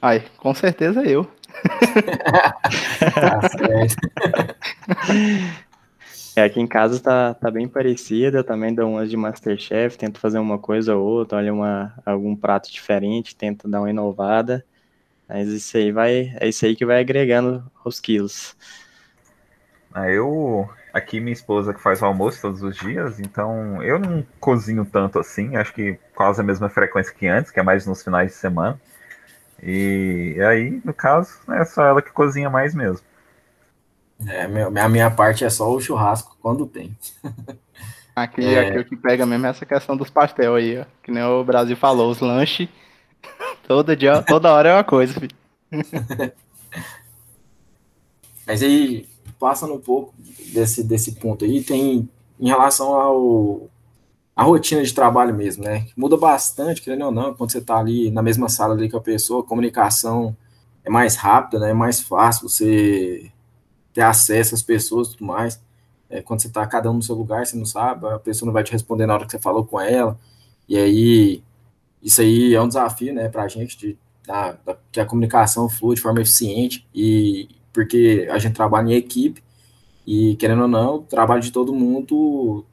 Ai, 0.00 0.24
com 0.36 0.54
certeza 0.54 1.02
eu. 1.02 1.26
tá 3.14 3.48
certo. 3.48 3.96
É, 6.36 6.42
aqui 6.42 6.60
em 6.60 6.66
casa 6.66 7.00
tá, 7.00 7.32
tá 7.32 7.48
bem 7.48 7.68
parecida, 7.68 8.38
eu 8.38 8.44
também 8.44 8.74
dou 8.74 8.90
umas 8.90 9.08
de 9.08 9.16
Masterchef, 9.16 9.96
tento 9.96 10.18
fazer 10.18 10.38
uma 10.38 10.58
coisa 10.58 10.96
ou 10.96 11.06
outra, 11.06 11.38
olha 11.38 11.54
uma, 11.54 11.94
algum 12.04 12.34
prato 12.34 12.72
diferente, 12.72 13.36
tento 13.36 13.68
dar 13.68 13.80
uma 13.80 13.90
inovada. 13.90 14.64
Mas 15.28 15.48
isso 15.48 15.76
aí 15.76 15.90
vai, 15.90 16.34
é 16.38 16.48
isso 16.48 16.64
aí 16.64 16.76
que 16.76 16.84
vai 16.84 17.00
agregando 17.00 17.64
os 17.84 17.98
quilos. 17.98 18.56
Ah, 19.92 20.10
eu 20.10 20.68
aqui 20.92 21.20
minha 21.20 21.32
esposa 21.32 21.74
que 21.74 21.80
faz 21.80 22.02
o 22.02 22.04
almoço 22.04 22.40
todos 22.40 22.62
os 22.62 22.76
dias, 22.76 23.18
então 23.18 23.82
eu 23.82 23.98
não 23.98 24.24
cozinho 24.38 24.84
tanto 24.84 25.18
assim, 25.18 25.56
acho 25.56 25.72
que 25.72 25.98
quase 26.14 26.40
a 26.40 26.44
mesma 26.44 26.68
frequência 26.68 27.12
que 27.12 27.26
antes, 27.26 27.50
que 27.50 27.58
é 27.58 27.62
mais 27.62 27.86
nos 27.86 28.02
finais 28.02 28.32
de 28.32 28.36
semana. 28.36 28.80
E 29.62 30.36
aí, 30.48 30.80
no 30.84 30.92
caso, 30.92 31.38
é 31.50 31.64
só 31.64 31.84
ela 31.84 32.02
que 32.02 32.10
cozinha 32.10 32.50
mais 32.50 32.74
mesmo. 32.74 33.04
É, 34.26 34.42
a 34.80 34.88
minha 34.88 35.10
parte 35.10 35.44
é 35.44 35.50
só 35.50 35.70
o 35.70 35.80
churrasco 35.80 36.36
quando 36.40 36.66
tem. 36.66 36.96
Aqui, 38.14 38.44
é... 38.44 38.68
aqui 38.68 38.78
o 38.78 38.84
que 38.84 38.96
pega 38.96 39.26
mesmo 39.26 39.46
é 39.46 39.50
essa 39.50 39.66
questão 39.66 39.96
dos 39.96 40.08
pastel 40.08 40.54
aí, 40.54 40.78
ó. 40.78 40.84
Que 41.02 41.10
nem 41.10 41.24
o 41.24 41.42
Brasil 41.42 41.76
falou, 41.76 42.10
os 42.10 42.20
lanches 42.20 42.68
Todo 43.66 43.96
dia, 43.96 44.22
toda 44.22 44.52
hora 44.52 44.68
é 44.68 44.74
uma 44.74 44.84
coisa, 44.84 45.14
filho. 45.14 45.34
Mas 48.46 48.62
aí, 48.62 49.08
passando 49.38 49.74
um 49.74 49.80
pouco 49.80 50.14
desse, 50.52 50.84
desse 50.84 51.12
ponto 51.12 51.44
aí, 51.44 51.62
tem 51.62 52.08
em 52.38 52.48
relação 52.48 52.94
ao 52.94 53.70
a 54.36 54.42
rotina 54.42 54.82
de 54.82 54.92
trabalho 54.92 55.32
mesmo, 55.34 55.62
né? 55.62 55.86
Muda 55.96 56.16
bastante, 56.16 56.82
querendo 56.82 57.04
ou 57.04 57.12
não, 57.12 57.34
quando 57.34 57.52
você 57.52 57.58
está 57.58 57.78
ali 57.78 58.10
na 58.10 58.20
mesma 58.20 58.48
sala 58.48 58.74
ali 58.74 58.90
com 58.90 58.96
a 58.96 59.00
pessoa, 59.00 59.42
a 59.42 59.46
comunicação 59.46 60.36
é 60.84 60.90
mais 60.90 61.14
rápida, 61.14 61.60
né? 61.60 61.70
É 61.70 61.74
mais 61.74 62.00
fácil 62.00 62.48
você 62.48 63.30
ter 63.92 64.02
acesso 64.02 64.54
às 64.54 64.62
pessoas 64.62 65.08
e 65.08 65.12
tudo 65.12 65.26
mais. 65.26 65.60
É, 66.10 66.20
quando 66.20 66.42
você 66.42 66.48
está 66.48 66.66
cada 66.66 66.90
um 66.90 66.94
no 66.94 67.02
seu 67.02 67.14
lugar, 67.14 67.46
você 67.46 67.56
não 67.56 67.64
sabe, 67.64 68.06
a 68.08 68.18
pessoa 68.18 68.46
não 68.46 68.52
vai 68.52 68.64
te 68.64 68.72
responder 68.72 69.06
na 69.06 69.14
hora 69.14 69.24
que 69.24 69.30
você 69.30 69.38
falou 69.38 69.64
com 69.64 69.80
ela. 69.80 70.18
E 70.68 70.76
aí, 70.76 71.42
isso 72.04 72.20
aí 72.20 72.54
é 72.54 72.60
um 72.60 72.68
desafio, 72.68 73.14
né, 73.14 73.28
para 73.30 73.44
a 73.44 73.48
gente, 73.48 73.78
de, 73.78 73.98
da, 74.26 74.52
da, 74.52 74.76
que 74.92 75.00
a 75.00 75.06
comunicação 75.06 75.68
flua 75.70 75.94
de 75.94 76.02
forma 76.02 76.20
eficiente, 76.20 76.86
e 76.94 77.48
porque 77.72 78.28
a 78.30 78.38
gente 78.38 78.54
trabalha 78.54 78.92
em 78.92 78.94
equipe, 78.94 79.42
e 80.06 80.36
querendo 80.36 80.62
ou 80.62 80.68
não, 80.68 80.96
o 80.96 81.02
trabalho 81.02 81.40
de 81.40 81.50
todo 81.50 81.74
mundo 81.74 82.64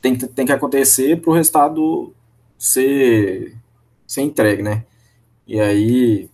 tem, 0.00 0.16
tem 0.16 0.46
que 0.46 0.52
acontecer 0.52 1.20
para 1.20 1.30
o 1.30 1.34
resultado 1.34 2.14
ser, 2.56 3.54
ser 4.06 4.22
entregue, 4.22 4.62
né? 4.62 4.84
E 5.46 5.60
aí, 5.60 6.30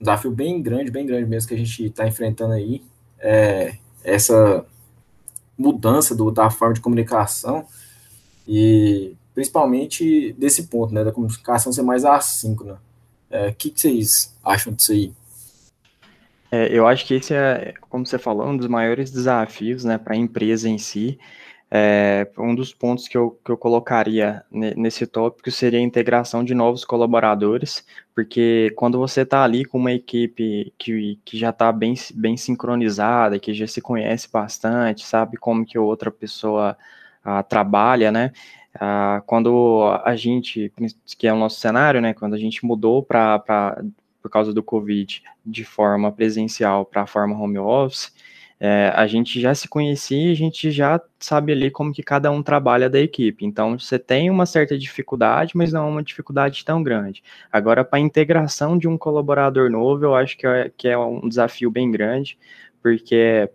um 0.00 0.04
desafio 0.04 0.30
bem 0.30 0.62
grande, 0.62 0.90
bem 0.90 1.06
grande 1.06 1.26
mesmo 1.28 1.48
que 1.48 1.54
a 1.54 1.58
gente 1.58 1.84
está 1.84 2.08
enfrentando 2.08 2.54
aí, 2.54 2.82
é 3.18 3.74
essa 4.02 4.64
mudança 5.56 6.14
do, 6.14 6.30
da 6.30 6.48
forma 6.48 6.74
de 6.74 6.80
comunicação 6.80 7.66
e 8.48 9.14
principalmente 9.34 10.32
desse 10.34 10.64
ponto, 10.64 10.92
né, 10.92 11.04
da 11.04 11.12
comunicação 11.12 11.72
ser 11.72 11.82
mais 11.82 12.04
assíncrona. 12.04 12.74
O 13.30 13.34
é, 13.34 13.52
que, 13.52 13.70
que 13.70 13.80
vocês 13.80 14.34
acham 14.44 14.72
disso 14.72 14.92
aí? 14.92 15.12
É, 16.50 16.66
eu 16.76 16.86
acho 16.86 17.06
que 17.06 17.14
esse 17.14 17.32
é, 17.32 17.74
como 17.88 18.04
você 18.04 18.18
falou, 18.18 18.46
um 18.46 18.56
dos 18.56 18.66
maiores 18.66 19.10
desafios 19.10 19.84
né, 19.84 19.98
para 19.98 20.14
a 20.14 20.16
empresa 20.16 20.68
em 20.68 20.78
si. 20.78 21.18
É, 21.72 22.28
um 22.36 22.52
dos 22.52 22.74
pontos 22.74 23.06
que 23.06 23.16
eu, 23.16 23.38
que 23.44 23.52
eu 23.52 23.56
colocaria 23.56 24.42
nesse 24.50 25.06
tópico 25.06 25.52
seria 25.52 25.78
a 25.78 25.82
integração 25.82 26.42
de 26.42 26.52
novos 26.52 26.84
colaboradores, 26.84 27.86
porque 28.12 28.72
quando 28.74 28.98
você 28.98 29.20
está 29.20 29.44
ali 29.44 29.64
com 29.64 29.78
uma 29.78 29.92
equipe 29.92 30.74
que, 30.76 31.20
que 31.24 31.38
já 31.38 31.50
está 31.50 31.70
bem, 31.70 31.94
bem 32.12 32.36
sincronizada, 32.36 33.38
que 33.38 33.54
já 33.54 33.68
se 33.68 33.80
conhece 33.80 34.28
bastante, 34.32 35.06
sabe 35.06 35.36
como 35.36 35.64
que 35.64 35.78
outra 35.78 36.10
pessoa 36.10 36.76
ah, 37.24 37.44
trabalha, 37.44 38.10
né? 38.10 38.32
Ah, 38.74 39.22
quando 39.26 40.00
a 40.04 40.14
gente, 40.14 40.72
que 41.18 41.26
é 41.26 41.32
o 41.32 41.36
nosso 41.36 41.58
cenário, 41.60 42.00
né? 42.00 42.14
Quando 42.14 42.34
a 42.34 42.38
gente 42.38 42.64
mudou 42.64 43.02
para 43.02 43.82
por 44.22 44.30
causa 44.30 44.52
do 44.52 44.62
Covid 44.62 45.22
de 45.44 45.64
forma 45.64 46.12
presencial 46.12 46.84
para 46.84 47.02
a 47.02 47.06
forma 47.06 47.36
home 47.38 47.58
office, 47.58 48.12
é, 48.62 48.92
a 48.94 49.06
gente 49.06 49.40
já 49.40 49.54
se 49.54 49.66
conhecia 49.66 50.28
e 50.28 50.32
a 50.32 50.36
gente 50.36 50.70
já 50.70 51.00
sabe 51.18 51.52
ali 51.52 51.70
como 51.70 51.92
que 51.92 52.02
cada 52.02 52.30
um 52.30 52.42
trabalha 52.42 52.90
da 52.90 53.00
equipe. 53.00 53.46
Então, 53.46 53.78
você 53.78 53.98
tem 53.98 54.28
uma 54.28 54.44
certa 54.44 54.78
dificuldade, 54.78 55.56
mas 55.56 55.72
não 55.72 55.86
é 55.86 55.90
uma 55.90 56.02
dificuldade 56.02 56.62
tão 56.62 56.82
grande. 56.82 57.22
Agora, 57.50 57.82
para 57.82 57.98
a 57.98 58.02
integração 58.02 58.76
de 58.76 58.86
um 58.86 58.98
colaborador 58.98 59.70
novo, 59.70 60.04
eu 60.04 60.14
acho 60.14 60.36
que 60.36 60.46
é, 60.46 60.70
que 60.76 60.88
é 60.88 60.98
um 60.98 61.26
desafio 61.26 61.70
bem 61.70 61.90
grande, 61.90 62.38
porque 62.82 63.48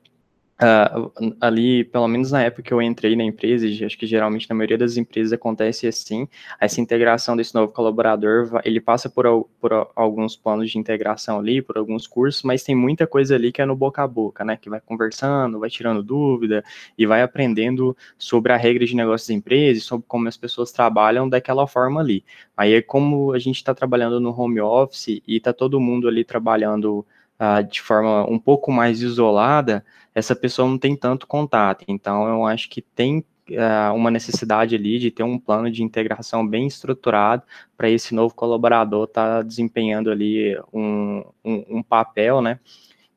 Uh, 0.56 1.36
ali, 1.42 1.84
pelo 1.84 2.08
menos 2.08 2.32
na 2.32 2.42
época 2.44 2.64
que 2.64 2.74
eu 2.74 2.82
entrei 2.82 3.14
na 3.14 3.26
empresa, 3.26 3.68
acho 3.86 3.98
que 3.98 4.08
geralmente 4.08 4.50
na 4.50 4.56
maioria 4.56 4.78
das 4.78 4.96
empresas 4.96 5.34
acontece 5.34 5.86
assim, 5.86 6.30
essa 6.58 6.80
integração 6.80 7.36
desse 7.36 7.54
novo 7.54 7.74
colaborador, 7.74 8.62
ele 8.64 8.80
passa 8.80 9.10
por, 9.10 9.50
por 9.60 9.92
alguns 9.94 10.38
planos 10.38 10.72
de 10.72 10.78
integração 10.80 11.40
ali, 11.40 11.62
por 11.62 11.78
alguns 11.78 12.08
cursos, 12.08 12.42
mas 12.44 12.64
tem 12.64 12.74
muita 12.74 13.06
coisa 13.06 13.36
ali 13.36 13.52
que 13.52 13.62
é 13.62 13.66
no 13.66 13.76
boca 13.76 14.02
a 14.02 14.08
boca, 14.08 14.46
né, 14.46 14.56
que 14.56 14.70
vai 14.70 14.80
conversando, 14.80 15.60
vai 15.60 15.70
tirando 15.70 16.02
dúvida 16.02 16.64
e 16.98 17.06
vai 17.06 17.22
aprendendo 17.22 17.96
sobre 18.18 18.54
a 18.54 18.58
regra 18.58 18.86
de 18.86 18.96
negócios 18.96 19.28
da 19.28 19.34
empresa, 19.34 19.82
sobre 19.82 20.06
como 20.08 20.30
as 20.30 20.38
pessoas 20.38 20.72
trabalham 20.72 21.28
daquela 21.28 21.68
forma 21.68 22.00
ali. 22.00 22.24
Aí 22.56 22.76
é 22.76 22.82
como 22.82 23.34
a 23.34 23.40
gente 23.40 23.58
está 23.58 23.76
trabalhando 23.76 24.22
no 24.22 24.32
home 24.32 24.62
office 24.62 25.22
e 25.28 25.36
está 25.36 25.52
todo 25.52 25.82
mundo 25.82 26.08
ali 26.08 26.24
trabalhando 26.24 27.06
uh, 27.40 27.64
de 27.64 27.82
forma 27.82 28.26
um 28.30 28.40
pouco 28.40 28.72
mais 28.72 29.02
isolada, 29.02 29.86
essa 30.14 30.36
pessoa 30.36 30.68
não 30.68 30.78
tem 30.78 30.96
tanto 30.96 31.28
contato. 31.28 31.84
Então, 31.88 32.28
eu 32.28 32.46
acho 32.46 32.70
que 32.70 32.82
tem 32.82 33.24
uh, 33.52 33.94
uma 33.94 34.10
necessidade 34.10 34.76
ali 34.76 35.00
de 35.00 35.12
ter 35.12 35.24
um 35.24 35.38
plano 35.40 35.70
de 35.70 35.84
integração 35.84 36.48
bem 36.48 36.68
estruturado 36.68 37.44
para 37.78 37.90
esse 37.90 38.14
novo 38.14 38.34
colaborador 38.34 39.06
estar 39.06 39.38
tá 39.38 39.42
desempenhando 39.42 40.10
ali 40.10 40.58
um, 40.74 41.24
um, 41.44 41.78
um 41.78 41.84
papel, 41.84 42.42
né, 42.42 42.60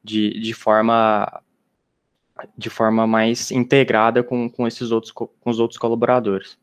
de, 0.02 0.38
de 0.40 0.54
forma 0.54 1.42
de 2.56 2.70
forma 2.70 3.04
mais 3.04 3.50
integrada 3.50 4.22
com, 4.22 4.48
com 4.48 4.64
esses 4.64 4.92
outros 4.92 5.10
com 5.10 5.28
os 5.44 5.58
outros 5.58 5.76
colaboradores. 5.76 6.56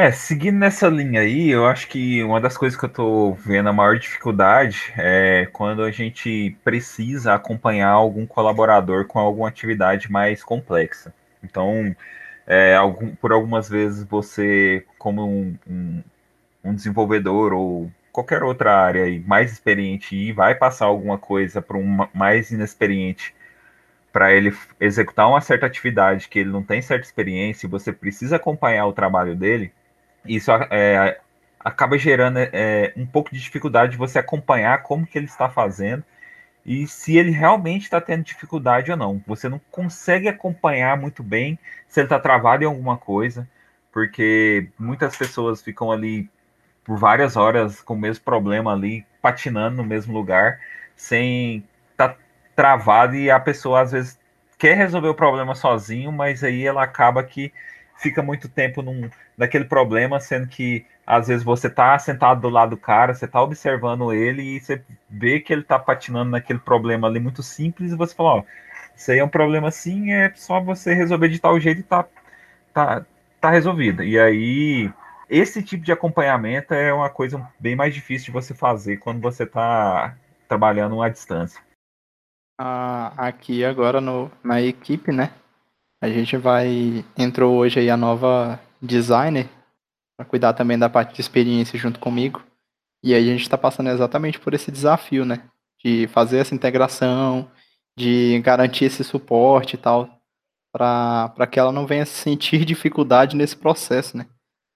É, 0.00 0.12
seguindo 0.12 0.56
nessa 0.58 0.86
linha 0.86 1.22
aí, 1.22 1.48
eu 1.50 1.66
acho 1.66 1.88
que 1.88 2.22
uma 2.22 2.40
das 2.40 2.56
coisas 2.56 2.78
que 2.78 2.84
eu 2.84 2.88
tô 2.88 3.32
vendo 3.32 3.68
a 3.68 3.72
maior 3.72 3.98
dificuldade 3.98 4.92
é 4.96 5.46
quando 5.52 5.82
a 5.82 5.90
gente 5.90 6.56
precisa 6.62 7.34
acompanhar 7.34 7.88
algum 7.88 8.24
colaborador 8.24 9.06
com 9.08 9.18
alguma 9.18 9.48
atividade 9.48 10.08
mais 10.08 10.44
complexa. 10.44 11.12
Então, 11.42 11.96
é, 12.46 12.76
algum, 12.76 13.12
por 13.16 13.32
algumas 13.32 13.68
vezes 13.68 14.04
você, 14.04 14.86
como 14.98 15.26
um, 15.28 15.58
um, 15.68 16.02
um 16.62 16.74
desenvolvedor 16.76 17.52
ou 17.52 17.90
qualquer 18.12 18.44
outra 18.44 18.78
área 18.80 19.02
aí, 19.02 19.18
mais 19.18 19.50
experiente 19.52 20.14
e 20.14 20.32
vai 20.32 20.54
passar 20.54 20.86
alguma 20.86 21.18
coisa 21.18 21.60
para 21.60 21.76
um 21.76 22.06
mais 22.14 22.52
inexperiente 22.52 23.34
para 24.12 24.32
ele 24.32 24.56
executar 24.80 25.28
uma 25.28 25.40
certa 25.40 25.66
atividade 25.66 26.28
que 26.28 26.38
ele 26.38 26.50
não 26.50 26.62
tem 26.62 26.80
certa 26.82 27.04
experiência 27.06 27.66
e 27.66 27.70
você 27.70 27.92
precisa 27.92 28.36
acompanhar 28.36 28.86
o 28.86 28.92
trabalho 28.92 29.36
dele, 29.36 29.72
isso 30.28 30.50
é, 30.70 31.20
acaba 31.60 31.98
gerando 31.98 32.38
é, 32.38 32.92
um 32.96 33.06
pouco 33.06 33.30
de 33.32 33.40
dificuldade 33.40 33.92
de 33.92 33.98
você 33.98 34.18
acompanhar 34.18 34.82
como 34.82 35.06
que 35.06 35.18
ele 35.18 35.26
está 35.26 35.48
fazendo 35.48 36.04
e 36.64 36.86
se 36.86 37.16
ele 37.16 37.30
realmente 37.30 37.84
está 37.84 38.00
tendo 38.00 38.24
dificuldade 38.24 38.90
ou 38.90 38.96
não. 38.96 39.22
Você 39.26 39.48
não 39.48 39.60
consegue 39.70 40.28
acompanhar 40.28 40.98
muito 40.98 41.22
bem 41.22 41.58
se 41.88 42.00
ele 42.00 42.06
está 42.06 42.18
travado 42.18 42.62
em 42.62 42.66
alguma 42.66 42.96
coisa, 42.98 43.48
porque 43.92 44.68
muitas 44.78 45.16
pessoas 45.16 45.62
ficam 45.62 45.90
ali 45.90 46.28
por 46.84 46.98
várias 46.98 47.36
horas 47.36 47.80
com 47.80 47.94
o 47.94 47.98
mesmo 47.98 48.24
problema 48.24 48.72
ali, 48.72 49.06
patinando 49.20 49.76
no 49.78 49.84
mesmo 49.84 50.12
lugar, 50.12 50.60
sem 50.96 51.64
estar 51.92 52.10
tá 52.10 52.18
travado 52.54 53.14
e 53.16 53.30
a 53.30 53.40
pessoa 53.40 53.82
às 53.82 53.92
vezes 53.92 54.18
quer 54.58 54.76
resolver 54.76 55.08
o 55.08 55.14
problema 55.14 55.54
sozinho, 55.54 56.10
mas 56.12 56.42
aí 56.42 56.66
ela 56.66 56.82
acaba 56.82 57.22
que 57.22 57.52
fica 57.98 58.22
muito 58.22 58.48
tempo 58.48 58.80
num, 58.80 59.10
naquele 59.36 59.64
problema, 59.64 60.20
sendo 60.20 60.46
que 60.46 60.86
às 61.06 61.28
vezes 61.28 61.44
você 61.44 61.68
tá 61.68 61.98
sentado 61.98 62.40
do 62.40 62.48
lado 62.48 62.70
do 62.70 62.76
cara, 62.76 63.14
você 63.14 63.26
tá 63.26 63.42
observando 63.42 64.12
ele 64.12 64.42
e 64.42 64.60
você 64.60 64.82
vê 65.08 65.40
que 65.40 65.52
ele 65.52 65.62
tá 65.62 65.78
patinando 65.78 66.30
naquele 66.30 66.58
problema 66.58 67.08
ali 67.08 67.18
muito 67.18 67.42
simples 67.42 67.92
e 67.92 67.96
você 67.96 68.14
fala, 68.14 68.36
ó, 68.36 68.42
isso 68.94 69.10
aí 69.10 69.18
é 69.18 69.24
um 69.24 69.28
problema 69.28 69.68
assim, 69.68 70.12
é 70.12 70.32
só 70.34 70.60
você 70.60 70.94
resolver 70.94 71.28
de 71.28 71.38
tal 71.38 71.58
jeito 71.58 71.80
e 71.80 71.84
tá, 71.84 72.06
tá, 72.72 73.04
tá 73.40 73.50
resolvido. 73.50 74.02
E 74.02 74.18
aí, 74.18 74.90
esse 75.28 75.62
tipo 75.62 75.84
de 75.84 75.92
acompanhamento 75.92 76.74
é 76.74 76.92
uma 76.92 77.10
coisa 77.10 77.46
bem 77.58 77.74
mais 77.76 77.94
difícil 77.94 78.26
de 78.26 78.32
você 78.32 78.54
fazer 78.54 78.98
quando 78.98 79.20
você 79.20 79.44
tá 79.46 80.16
trabalhando 80.48 81.00
à 81.02 81.08
distância. 81.08 81.60
Ah, 82.60 83.12
aqui 83.16 83.64
agora 83.64 84.00
no, 84.00 84.30
na 84.42 84.60
equipe, 84.60 85.12
né? 85.12 85.30
A 86.00 86.08
gente 86.08 86.36
vai. 86.36 87.04
Entrou 87.16 87.56
hoje 87.56 87.80
aí 87.80 87.90
a 87.90 87.96
nova 87.96 88.60
designer 88.80 89.48
para 90.16 90.24
cuidar 90.24 90.52
também 90.52 90.78
da 90.78 90.88
parte 90.88 91.14
de 91.14 91.20
experiência 91.20 91.78
junto 91.78 91.98
comigo. 91.98 92.42
E 93.02 93.14
aí 93.14 93.28
a 93.28 93.32
gente 93.32 93.42
está 93.42 93.58
passando 93.58 93.90
exatamente 93.90 94.38
por 94.38 94.54
esse 94.54 94.70
desafio, 94.70 95.24
né? 95.24 95.42
De 95.82 96.06
fazer 96.08 96.38
essa 96.38 96.54
integração, 96.54 97.50
de 97.96 98.40
garantir 98.40 98.84
esse 98.84 99.02
suporte 99.02 99.74
e 99.74 99.78
tal, 99.78 100.08
para 100.72 101.46
que 101.50 101.58
ela 101.58 101.72
não 101.72 101.86
venha 101.86 102.06
sentir 102.06 102.62
dificuldade 102.66 103.36
nesse 103.36 103.56
processo, 103.56 104.16
né? 104.16 104.26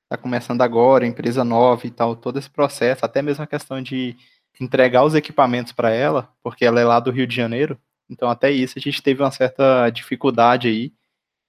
Está 0.04 0.20
começando 0.20 0.62
agora, 0.62 1.06
empresa 1.06 1.44
nova 1.44 1.86
e 1.86 1.90
tal, 1.90 2.16
todo 2.16 2.38
esse 2.38 2.50
processo, 2.50 3.04
até 3.04 3.22
mesmo 3.22 3.44
a 3.44 3.46
questão 3.46 3.80
de 3.80 4.16
entregar 4.60 5.04
os 5.04 5.14
equipamentos 5.14 5.72
para 5.72 5.90
ela, 5.90 6.28
porque 6.42 6.64
ela 6.64 6.80
é 6.80 6.84
lá 6.84 7.00
do 7.00 7.10
Rio 7.10 7.26
de 7.26 7.34
Janeiro, 7.34 7.78
então 8.10 8.28
até 8.28 8.50
isso 8.50 8.78
a 8.78 8.80
gente 8.80 9.02
teve 9.02 9.22
uma 9.22 9.30
certa 9.30 9.88
dificuldade 9.90 10.68
aí 10.68 10.92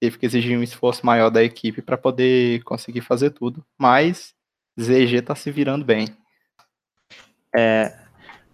teve 0.03 0.17
que 0.17 0.25
exigir 0.25 0.59
um 0.59 0.63
esforço 0.63 1.05
maior 1.05 1.29
da 1.29 1.41
equipe 1.41 1.81
para 1.81 1.97
poder 1.97 2.61
conseguir 2.63 2.99
fazer 2.99 3.29
tudo. 3.29 3.63
Mas 3.77 4.35
ZG 4.77 5.19
está 5.19 5.33
se 5.33 5.49
virando 5.49 5.85
bem. 5.85 6.09
É, 7.55 7.97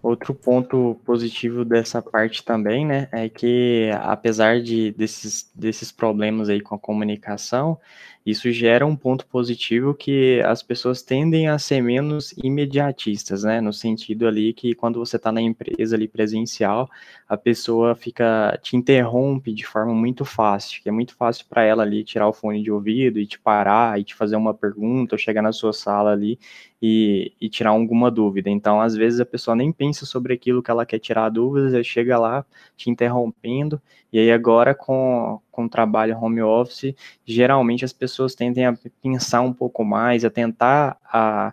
outro 0.00 0.32
ponto 0.32 1.00
positivo 1.04 1.64
dessa 1.64 2.00
parte 2.00 2.44
também, 2.44 2.86
né, 2.86 3.08
é 3.10 3.28
que 3.28 3.90
apesar 4.00 4.62
de 4.62 4.92
desses, 4.92 5.50
desses 5.52 5.90
problemas 5.90 6.48
aí 6.48 6.60
com 6.60 6.76
a 6.76 6.78
comunicação, 6.78 7.80
isso 8.24 8.50
gera 8.52 8.86
um 8.86 8.94
ponto 8.94 9.26
positivo 9.26 9.94
que 9.94 10.40
as 10.42 10.62
pessoas 10.62 11.02
tendem 11.02 11.48
a 11.48 11.58
ser 11.58 11.80
menos 11.80 12.32
imediatistas, 12.42 13.44
né? 13.44 13.60
No 13.60 13.72
sentido 13.72 14.26
ali 14.26 14.52
que 14.52 14.74
quando 14.74 14.98
você 14.98 15.16
está 15.16 15.32
na 15.32 15.40
empresa 15.40 15.96
ali 15.96 16.06
presencial, 16.06 16.88
a 17.28 17.36
pessoa 17.36 17.94
fica 17.94 18.58
te 18.62 18.76
interrompe 18.76 19.52
de 19.52 19.66
forma 19.66 19.94
muito 19.94 20.24
fácil, 20.24 20.82
que 20.82 20.88
é 20.88 20.92
muito 20.92 21.14
fácil 21.16 21.46
para 21.48 21.62
ela 21.62 21.82
ali 21.82 22.04
tirar 22.04 22.28
o 22.28 22.32
fone 22.32 22.62
de 22.62 22.70
ouvido 22.70 23.18
e 23.18 23.26
te 23.26 23.38
parar 23.38 23.98
e 23.98 24.04
te 24.04 24.14
fazer 24.14 24.36
uma 24.36 24.52
pergunta 24.52 25.14
ou 25.14 25.18
chegar 25.18 25.42
na 25.42 25.52
sua 25.52 25.72
sala 25.72 26.12
ali 26.12 26.38
e, 26.82 27.32
e 27.40 27.48
tirar 27.48 27.70
alguma 27.70 28.10
dúvida. 28.10 28.50
Então, 28.50 28.80
às 28.80 28.94
vezes 28.94 29.20
a 29.20 29.26
pessoa 29.26 29.54
nem 29.56 29.72
pensa 29.72 30.04
sobre 30.04 30.34
aquilo 30.34 30.62
que 30.62 30.70
ela 30.70 30.86
quer 30.86 30.98
tirar 30.98 31.28
dúvidas, 31.30 31.86
chega 31.86 32.18
lá 32.18 32.44
te 32.76 32.90
interrompendo 32.90 33.80
e 34.12 34.18
aí 34.18 34.32
agora 34.32 34.74
com, 34.74 35.40
com 35.50 35.64
o 35.64 35.68
trabalho 35.68 36.18
home 36.18 36.42
office, 36.42 36.94
geralmente 37.24 37.84
as 37.84 37.92
pessoas 37.92 38.34
tendem 38.34 38.66
a 38.66 38.76
pensar 39.02 39.40
um 39.40 39.52
pouco 39.52 39.84
mais, 39.84 40.24
a 40.24 40.30
tentar 40.30 40.96
a 41.04 41.52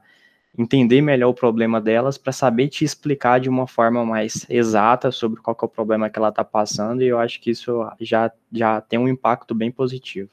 entender 0.58 1.02
melhor 1.02 1.30
o 1.30 1.34
problema 1.34 1.80
delas 1.80 2.18
para 2.18 2.34
saber 2.34 2.68
te 2.68 2.84
explicar 2.84 3.40
de 3.40 3.48
uma 3.48 3.68
forma 3.68 4.04
mais 4.04 4.46
exata 4.50 5.12
sobre 5.12 5.40
qual 5.40 5.56
é 5.62 5.66
o 5.66 5.70
problema 5.70 6.10
que 6.10 6.18
ela 6.18 6.30
está 6.30 6.44
passando, 6.44 7.04
e 7.04 7.08
eu 7.08 7.20
acho 7.20 7.40
que 7.40 7.52
isso 7.52 7.88
já, 8.00 8.32
já 8.52 8.82
tem 8.82 8.98
um 8.98 9.08
impacto 9.08 9.54
bem 9.54 9.72
positivo. 9.72 10.30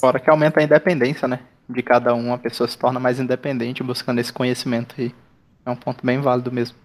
Fora 0.00 0.18
que 0.18 0.30
aumenta 0.30 0.60
a 0.60 0.62
independência, 0.62 1.28
né? 1.28 1.40
De 1.68 1.82
cada 1.82 2.14
um, 2.14 2.32
a 2.32 2.38
pessoa 2.38 2.66
se 2.66 2.78
torna 2.78 2.98
mais 2.98 3.20
independente 3.20 3.82
buscando 3.82 4.18
esse 4.18 4.32
conhecimento 4.32 4.94
aí. 4.98 5.14
É 5.66 5.70
um 5.70 5.76
ponto 5.76 6.04
bem 6.04 6.18
válido 6.18 6.50
mesmo. 6.50 6.78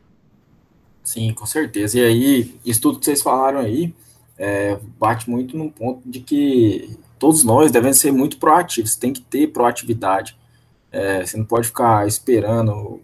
Sim, 1.02 1.34
com 1.34 1.46
certeza. 1.46 1.98
E 1.98 2.04
aí, 2.04 2.60
isso 2.66 2.82
tudo 2.82 3.00
que 3.00 3.06
vocês 3.06 3.22
falaram 3.22 3.60
aí, 3.60 3.94
é, 4.38 4.78
bate 5.00 5.30
muito 5.30 5.58
no 5.58 5.72
ponto 5.72 6.02
de 6.08 6.20
que 6.20 6.98
todos 7.18 7.44
nós 7.44 7.72
devemos 7.72 8.00
ser 8.00 8.12
muito 8.12 8.38
proativos, 8.38 8.96
tem 8.96 9.14
que 9.14 9.22
ter 9.22 9.48
proatividade. 9.48 10.38
É, 10.92 11.26
você 11.26 11.38
não 11.38 11.46
pode 11.46 11.68
ficar 11.68 12.08
esperando 12.08 13.02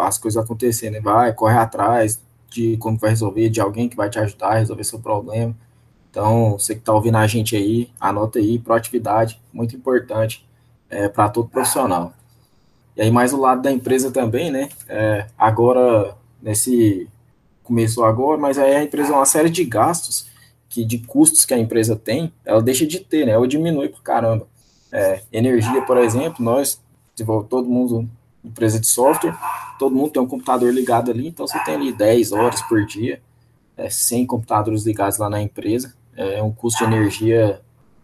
as 0.00 0.18
coisas 0.18 0.42
acontecerem, 0.42 1.00
vai, 1.00 1.32
corre 1.32 1.56
atrás 1.56 2.20
de 2.50 2.76
como 2.76 2.98
vai 2.98 3.10
resolver, 3.10 3.48
de 3.48 3.60
alguém 3.60 3.88
que 3.88 3.96
vai 3.96 4.10
te 4.10 4.18
ajudar 4.18 4.48
a 4.48 4.58
resolver 4.58 4.84
seu 4.84 4.98
problema. 4.98 5.54
Então, 6.10 6.58
você 6.58 6.74
que 6.74 6.80
está 6.80 6.92
ouvindo 6.92 7.16
a 7.16 7.26
gente 7.26 7.56
aí, 7.56 7.90
anota 7.98 8.38
aí, 8.38 8.58
proatividade, 8.58 9.40
muito 9.50 9.74
importante 9.74 10.46
é, 10.90 11.08
para 11.08 11.30
todo 11.30 11.48
profissional. 11.48 12.12
E 12.94 13.00
aí, 13.00 13.10
mais 13.10 13.32
o 13.32 13.40
lado 13.40 13.62
da 13.62 13.72
empresa 13.72 14.10
também, 14.10 14.50
né? 14.50 14.68
É, 14.88 15.26
agora, 15.38 16.14
nesse. 16.42 17.08
Começou 17.64 18.04
agora, 18.04 18.38
mas 18.38 18.58
aí 18.58 18.74
a 18.74 18.82
empresa 18.82 19.12
é 19.12 19.14
uma 19.14 19.24
série 19.24 19.48
de 19.48 19.64
gastos 19.64 20.26
que 20.72 20.86
de 20.86 20.98
custos 20.98 21.44
que 21.44 21.52
a 21.52 21.58
empresa 21.58 21.94
tem, 21.94 22.32
ela 22.46 22.62
deixa 22.62 22.86
de 22.86 22.98
ter, 22.98 23.26
né? 23.26 23.36
Ou 23.36 23.46
diminui 23.46 23.90
por 23.90 24.02
caramba. 24.02 24.48
É, 24.90 25.22
energia, 25.30 25.82
por 25.82 25.98
exemplo, 25.98 26.42
nós, 26.42 26.80
todo 27.50 27.68
mundo, 27.68 28.08
empresa 28.42 28.80
de 28.80 28.86
software, 28.86 29.36
todo 29.78 29.94
mundo 29.94 30.12
tem 30.12 30.22
um 30.22 30.26
computador 30.26 30.72
ligado 30.72 31.10
ali, 31.10 31.28
então 31.28 31.46
você 31.46 31.62
tem 31.64 31.74
ali 31.74 31.92
10 31.92 32.32
horas 32.32 32.62
por 32.62 32.86
dia, 32.86 33.20
é, 33.76 33.90
100 33.90 34.24
computadores 34.24 34.84
ligados 34.84 35.18
lá 35.18 35.28
na 35.28 35.42
empresa, 35.42 35.94
é 36.16 36.42
um 36.42 36.52
custo 36.52 36.86
de 36.86 36.92
energia 36.94 37.60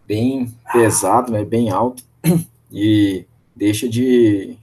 bem 0.07 0.53
pesado, 0.71 1.31
né, 1.31 1.43
bem 1.43 1.71
alto, 1.71 2.03
e 2.71 3.25
deixa 3.55 3.89
de, 3.89 4.55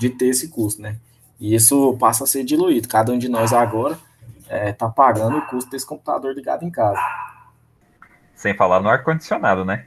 de 0.00 0.10
ter 0.10 0.26
esse 0.26 0.48
custo, 0.48 0.82
né? 0.82 0.96
E 1.38 1.54
isso 1.54 1.96
passa 1.98 2.24
a 2.24 2.26
ser 2.26 2.42
diluído. 2.42 2.88
Cada 2.88 3.12
um 3.12 3.18
de 3.18 3.28
nós 3.28 3.52
agora 3.52 3.98
está 4.40 4.56
é, 4.56 4.72
tá 4.72 4.88
pagando 4.88 5.38
o 5.38 5.42
custo 5.42 5.70
desse 5.70 5.86
computador 5.86 6.34
ligado 6.34 6.64
em 6.64 6.70
casa. 6.70 7.00
Sem 8.36 8.54
falar 8.54 8.80
no 8.80 8.88
ar-condicionado, 8.88 9.64
né? 9.64 9.86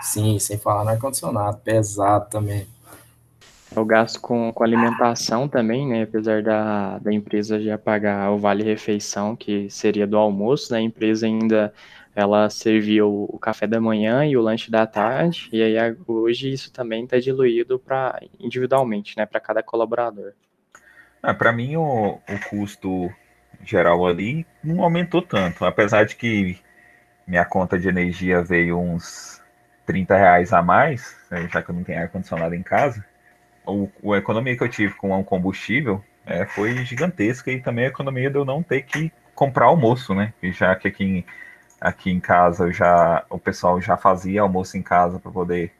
Sim, 0.00 0.38
sem 0.38 0.58
falar 0.58 0.84
no 0.84 0.90
ar-condicionado, 0.90 1.56
pesado 1.58 2.28
também. 2.28 2.66
O 3.74 3.84
gasto 3.84 4.20
com, 4.20 4.52
com 4.52 4.62
alimentação 4.62 5.48
também, 5.48 5.88
né? 5.88 6.02
Apesar 6.02 6.42
da, 6.42 6.98
da 6.98 7.12
empresa 7.12 7.58
já 7.58 7.78
pagar 7.78 8.30
o 8.30 8.38
vale-refeição, 8.38 9.34
que 9.34 9.70
seria 9.70 10.06
do 10.06 10.18
almoço, 10.18 10.72
né? 10.72 10.78
A 10.78 10.82
empresa 10.82 11.26
ainda 11.26 11.72
ela 12.14 12.50
servia 12.50 13.06
o, 13.06 13.24
o, 13.24 13.38
café 13.38 13.66
da 13.66 13.80
manhã 13.80 14.26
e 14.26 14.36
o 14.36 14.42
lanche 14.42 14.70
da 14.70 14.86
tarde, 14.86 15.48
e 15.50 15.62
aí 15.62 15.96
hoje 16.06 16.52
isso 16.52 16.70
também 16.70 17.04
está 17.04 17.18
diluído 17.18 17.78
para 17.78 18.20
individualmente, 18.38 19.16
né? 19.16 19.24
Para 19.24 19.40
cada 19.40 19.62
colaborador. 19.62 20.32
Ah, 21.22 21.32
para 21.32 21.52
mim, 21.52 21.76
o, 21.76 22.18
o 22.28 22.50
custo 22.50 23.10
geral 23.64 24.06
ali 24.06 24.44
não 24.62 24.82
aumentou 24.82 25.22
tanto, 25.22 25.64
apesar 25.64 26.04
de 26.04 26.16
que 26.16 26.58
minha 27.32 27.46
conta 27.46 27.78
de 27.78 27.88
energia 27.88 28.42
veio 28.42 28.78
uns 28.78 29.40
30 29.86 30.14
reais 30.14 30.52
a 30.52 30.60
mais, 30.60 31.16
né, 31.30 31.48
já 31.50 31.62
que 31.62 31.70
eu 31.70 31.74
não 31.74 31.82
tenho 31.82 32.02
ar-condicionado 32.02 32.54
em 32.54 32.62
casa. 32.62 33.02
O, 33.64 34.12
a 34.12 34.18
economia 34.18 34.54
que 34.54 34.62
eu 34.62 34.68
tive 34.68 34.92
com 34.96 35.18
o 35.18 35.24
combustível 35.24 36.04
é, 36.26 36.44
foi 36.44 36.76
gigantesca 36.84 37.50
e 37.50 37.58
também 37.58 37.86
a 37.86 37.88
economia 37.88 38.28
de 38.28 38.36
eu 38.36 38.44
não 38.44 38.62
ter 38.62 38.82
que 38.82 39.10
comprar 39.34 39.64
almoço, 39.64 40.14
né? 40.14 40.34
E 40.42 40.52
já 40.52 40.76
que 40.76 40.86
aqui 40.86 41.04
em, 41.04 41.24
aqui 41.80 42.10
em 42.10 42.20
casa 42.20 42.70
já 42.70 43.24
o 43.30 43.38
pessoal 43.38 43.80
já 43.80 43.96
fazia 43.96 44.42
almoço 44.42 44.76
em 44.76 44.82
casa 44.82 45.18
para 45.18 45.32
poder 45.32 45.72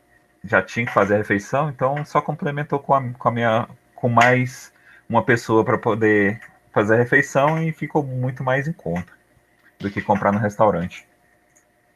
já 0.43 0.62
tinha 0.62 0.87
que 0.87 0.93
fazer 0.93 1.17
a 1.17 1.19
refeição, 1.19 1.69
então 1.69 2.03
só 2.07 2.23
complementou 2.23 2.79
com 2.79 2.95
a, 2.95 3.03
com 3.12 3.29
a 3.29 3.31
minha 3.31 3.69
com 3.95 4.09
mais 4.09 4.73
uma 5.07 5.23
pessoa 5.23 5.62
para 5.67 5.77
poder 5.77 6.41
fazer 6.73 6.95
a 6.95 6.97
refeição 6.97 7.62
e 7.62 7.73
ficou 7.73 8.03
muito 8.03 8.43
mais 8.43 8.67
em 8.67 8.73
conta 8.73 9.12
do 9.79 9.91
que 9.91 10.01
comprar 10.01 10.33
no 10.33 10.38
restaurante. 10.38 11.12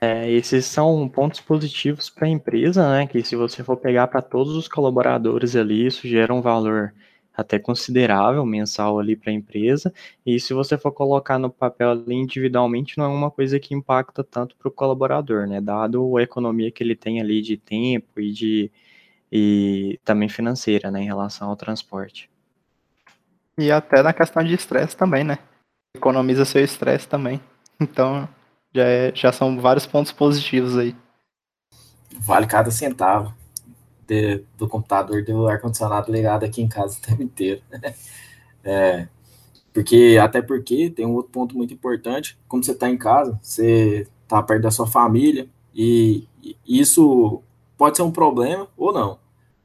É, 0.00 0.30
esses 0.30 0.66
são 0.66 1.08
pontos 1.08 1.40
positivos 1.40 2.10
para 2.10 2.26
a 2.26 2.30
empresa, 2.30 2.88
né? 2.90 3.06
Que 3.06 3.22
se 3.22 3.34
você 3.34 3.64
for 3.64 3.76
pegar 3.76 4.06
para 4.08 4.20
todos 4.20 4.54
os 4.54 4.68
colaboradores 4.68 5.56
ali, 5.56 5.86
isso 5.86 6.06
gera 6.06 6.34
um 6.34 6.42
valor 6.42 6.92
até 7.34 7.58
considerável 7.58 8.44
mensal 8.46 8.98
ali 8.98 9.14
para 9.14 9.30
a 9.30 9.34
empresa. 9.34 9.92
E 10.24 10.40
se 10.40 10.54
você 10.54 10.78
for 10.78 10.92
colocar 10.92 11.38
no 11.38 11.50
papel 11.50 11.90
ali 11.90 12.14
individualmente, 12.14 12.96
não 12.98 13.04
é 13.04 13.08
uma 13.08 13.30
coisa 13.30 13.60
que 13.60 13.74
impacta 13.74 14.24
tanto 14.24 14.56
para 14.56 14.68
o 14.68 14.72
colaborador, 14.72 15.46
né? 15.46 15.60
Dado 15.60 16.16
a 16.16 16.22
economia 16.22 16.70
que 16.70 16.82
ele 16.82 16.96
tem 16.96 17.20
ali 17.20 17.42
de 17.42 17.56
tempo 17.56 18.20
e 18.20 18.32
de 18.32 18.70
e 19.30 19.98
também 20.04 20.28
financeira, 20.28 20.90
né, 20.90 21.02
em 21.02 21.06
relação 21.06 21.50
ao 21.50 21.56
transporte. 21.56 22.30
E 23.58 23.72
até 23.72 24.02
na 24.02 24.12
questão 24.12 24.44
de 24.44 24.54
estresse 24.54 24.96
também, 24.96 25.24
né? 25.24 25.38
Economiza 25.96 26.44
seu 26.44 26.62
estresse 26.62 27.08
também. 27.08 27.40
Então, 27.80 28.28
já, 28.76 28.84
é, 28.84 29.12
já 29.14 29.32
são 29.32 29.58
vários 29.58 29.86
pontos 29.86 30.12
positivos 30.12 30.76
aí. 30.76 30.94
Vale 32.18 32.46
cada 32.46 32.70
centavo 32.70 33.34
de, 34.06 34.42
do 34.56 34.68
computador 34.68 35.24
do 35.24 35.48
ar-condicionado 35.48 36.12
ligado 36.12 36.44
aqui 36.44 36.62
em 36.62 36.68
casa 36.68 36.98
o 36.98 37.02
tempo 37.02 37.22
inteiro. 37.22 37.62
é, 38.62 39.08
porque, 39.72 40.18
até 40.20 40.40
porque 40.40 40.90
tem 40.90 41.06
um 41.06 41.14
outro 41.14 41.32
ponto 41.32 41.56
muito 41.56 41.74
importante, 41.74 42.38
como 42.46 42.62
você 42.62 42.72
está 42.72 42.88
em 42.88 42.96
casa, 42.96 43.38
você 43.42 44.06
está 44.22 44.42
perto 44.42 44.62
da 44.62 44.70
sua 44.70 44.86
família, 44.86 45.48
e, 45.74 46.26
isso 46.66 47.42
pode 47.76 47.96
ser 47.96 48.02
um 48.02 48.10
problema 48.10 48.68
ou 48.76 48.92
não. 48.92 49.18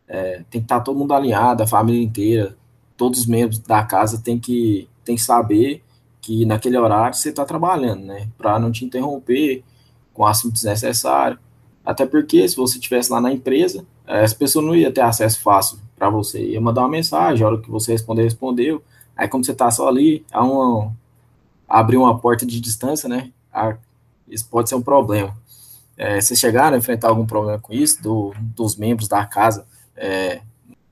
É, 0.07 0.43
tem 0.49 0.59
que 0.59 0.65
estar 0.65 0.79
tá 0.79 0.83
todo 0.83 0.97
mundo 0.97 1.13
alinhado, 1.13 1.63
a 1.63 1.67
família 1.67 2.03
inteira, 2.03 2.57
todos 2.97 3.21
os 3.21 3.25
membros 3.25 3.59
da 3.59 3.83
casa 3.83 4.21
tem 4.21 4.37
que, 4.37 4.89
tem 5.05 5.15
que 5.15 5.21
saber 5.21 5.83
que 6.21 6.45
naquele 6.45 6.77
horário 6.77 7.15
você 7.15 7.29
está 7.29 7.43
trabalhando, 7.45 8.05
né? 8.05 8.27
Para 8.37 8.59
não 8.59 8.71
te 8.71 8.85
interromper 8.85 9.63
com 10.13 10.25
assuntos 10.25 10.63
necessários. 10.63 11.39
Até 11.83 12.05
porque 12.05 12.47
se 12.47 12.55
você 12.55 12.77
estivesse 12.77 13.11
lá 13.11 13.19
na 13.19 13.31
empresa, 13.31 13.85
as 14.05 14.33
pessoas 14.33 14.65
não 14.65 14.75
iam 14.75 14.91
ter 14.91 15.01
acesso 15.01 15.39
fácil 15.41 15.79
para 15.97 16.09
você. 16.09 16.43
Ia 16.43 16.61
mandar 16.61 16.81
uma 16.81 16.89
mensagem, 16.89 17.43
a 17.43 17.49
hora 17.49 17.57
que 17.57 17.69
você 17.69 17.93
responder, 17.93 18.23
respondeu. 18.23 18.83
Aí, 19.17 19.27
como 19.27 19.43
você 19.43 19.51
está 19.51 19.71
só 19.71 19.87
ali, 19.87 20.23
há 20.31 20.43
uma, 20.43 20.91
abrir 21.67 21.97
uma 21.97 22.17
porta 22.19 22.45
de 22.45 22.59
distância, 22.61 23.09
né? 23.09 23.31
Isso 24.27 24.47
pode 24.49 24.69
ser 24.69 24.75
um 24.75 24.81
problema. 24.81 25.35
É, 25.97 26.21
chegaram 26.21 26.75
a 26.75 26.79
enfrentar 26.79 27.09
algum 27.09 27.25
problema 27.25 27.59
com 27.59 27.73
isso, 27.73 28.01
do, 28.01 28.33
dos 28.55 28.75
membros 28.75 29.07
da 29.07 29.25
casa 29.25 29.65
é, 29.95 30.41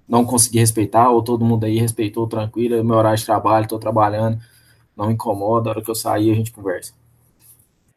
não 0.07 0.23
conseguir 0.25 0.59
respeitar, 0.59 1.09
ou 1.09 1.21
todo 1.21 1.43
mundo 1.45 1.65
aí 1.65 1.79
respeitou 1.79 2.27
tranquilo, 2.27 2.75
é 2.75 2.83
meu 2.83 2.95
horário 2.95 3.17
de 3.17 3.25
trabalho, 3.25 3.63
estou 3.63 3.79
trabalhando, 3.79 4.39
não 4.99 5.09
incomoda, 5.09 5.69
a 5.69 5.71
hora 5.71 5.81
que 5.81 5.89
eu 5.89 5.95
sair 5.95 6.31
a 6.31 6.35
gente 6.35 6.51
conversa. 6.51 6.93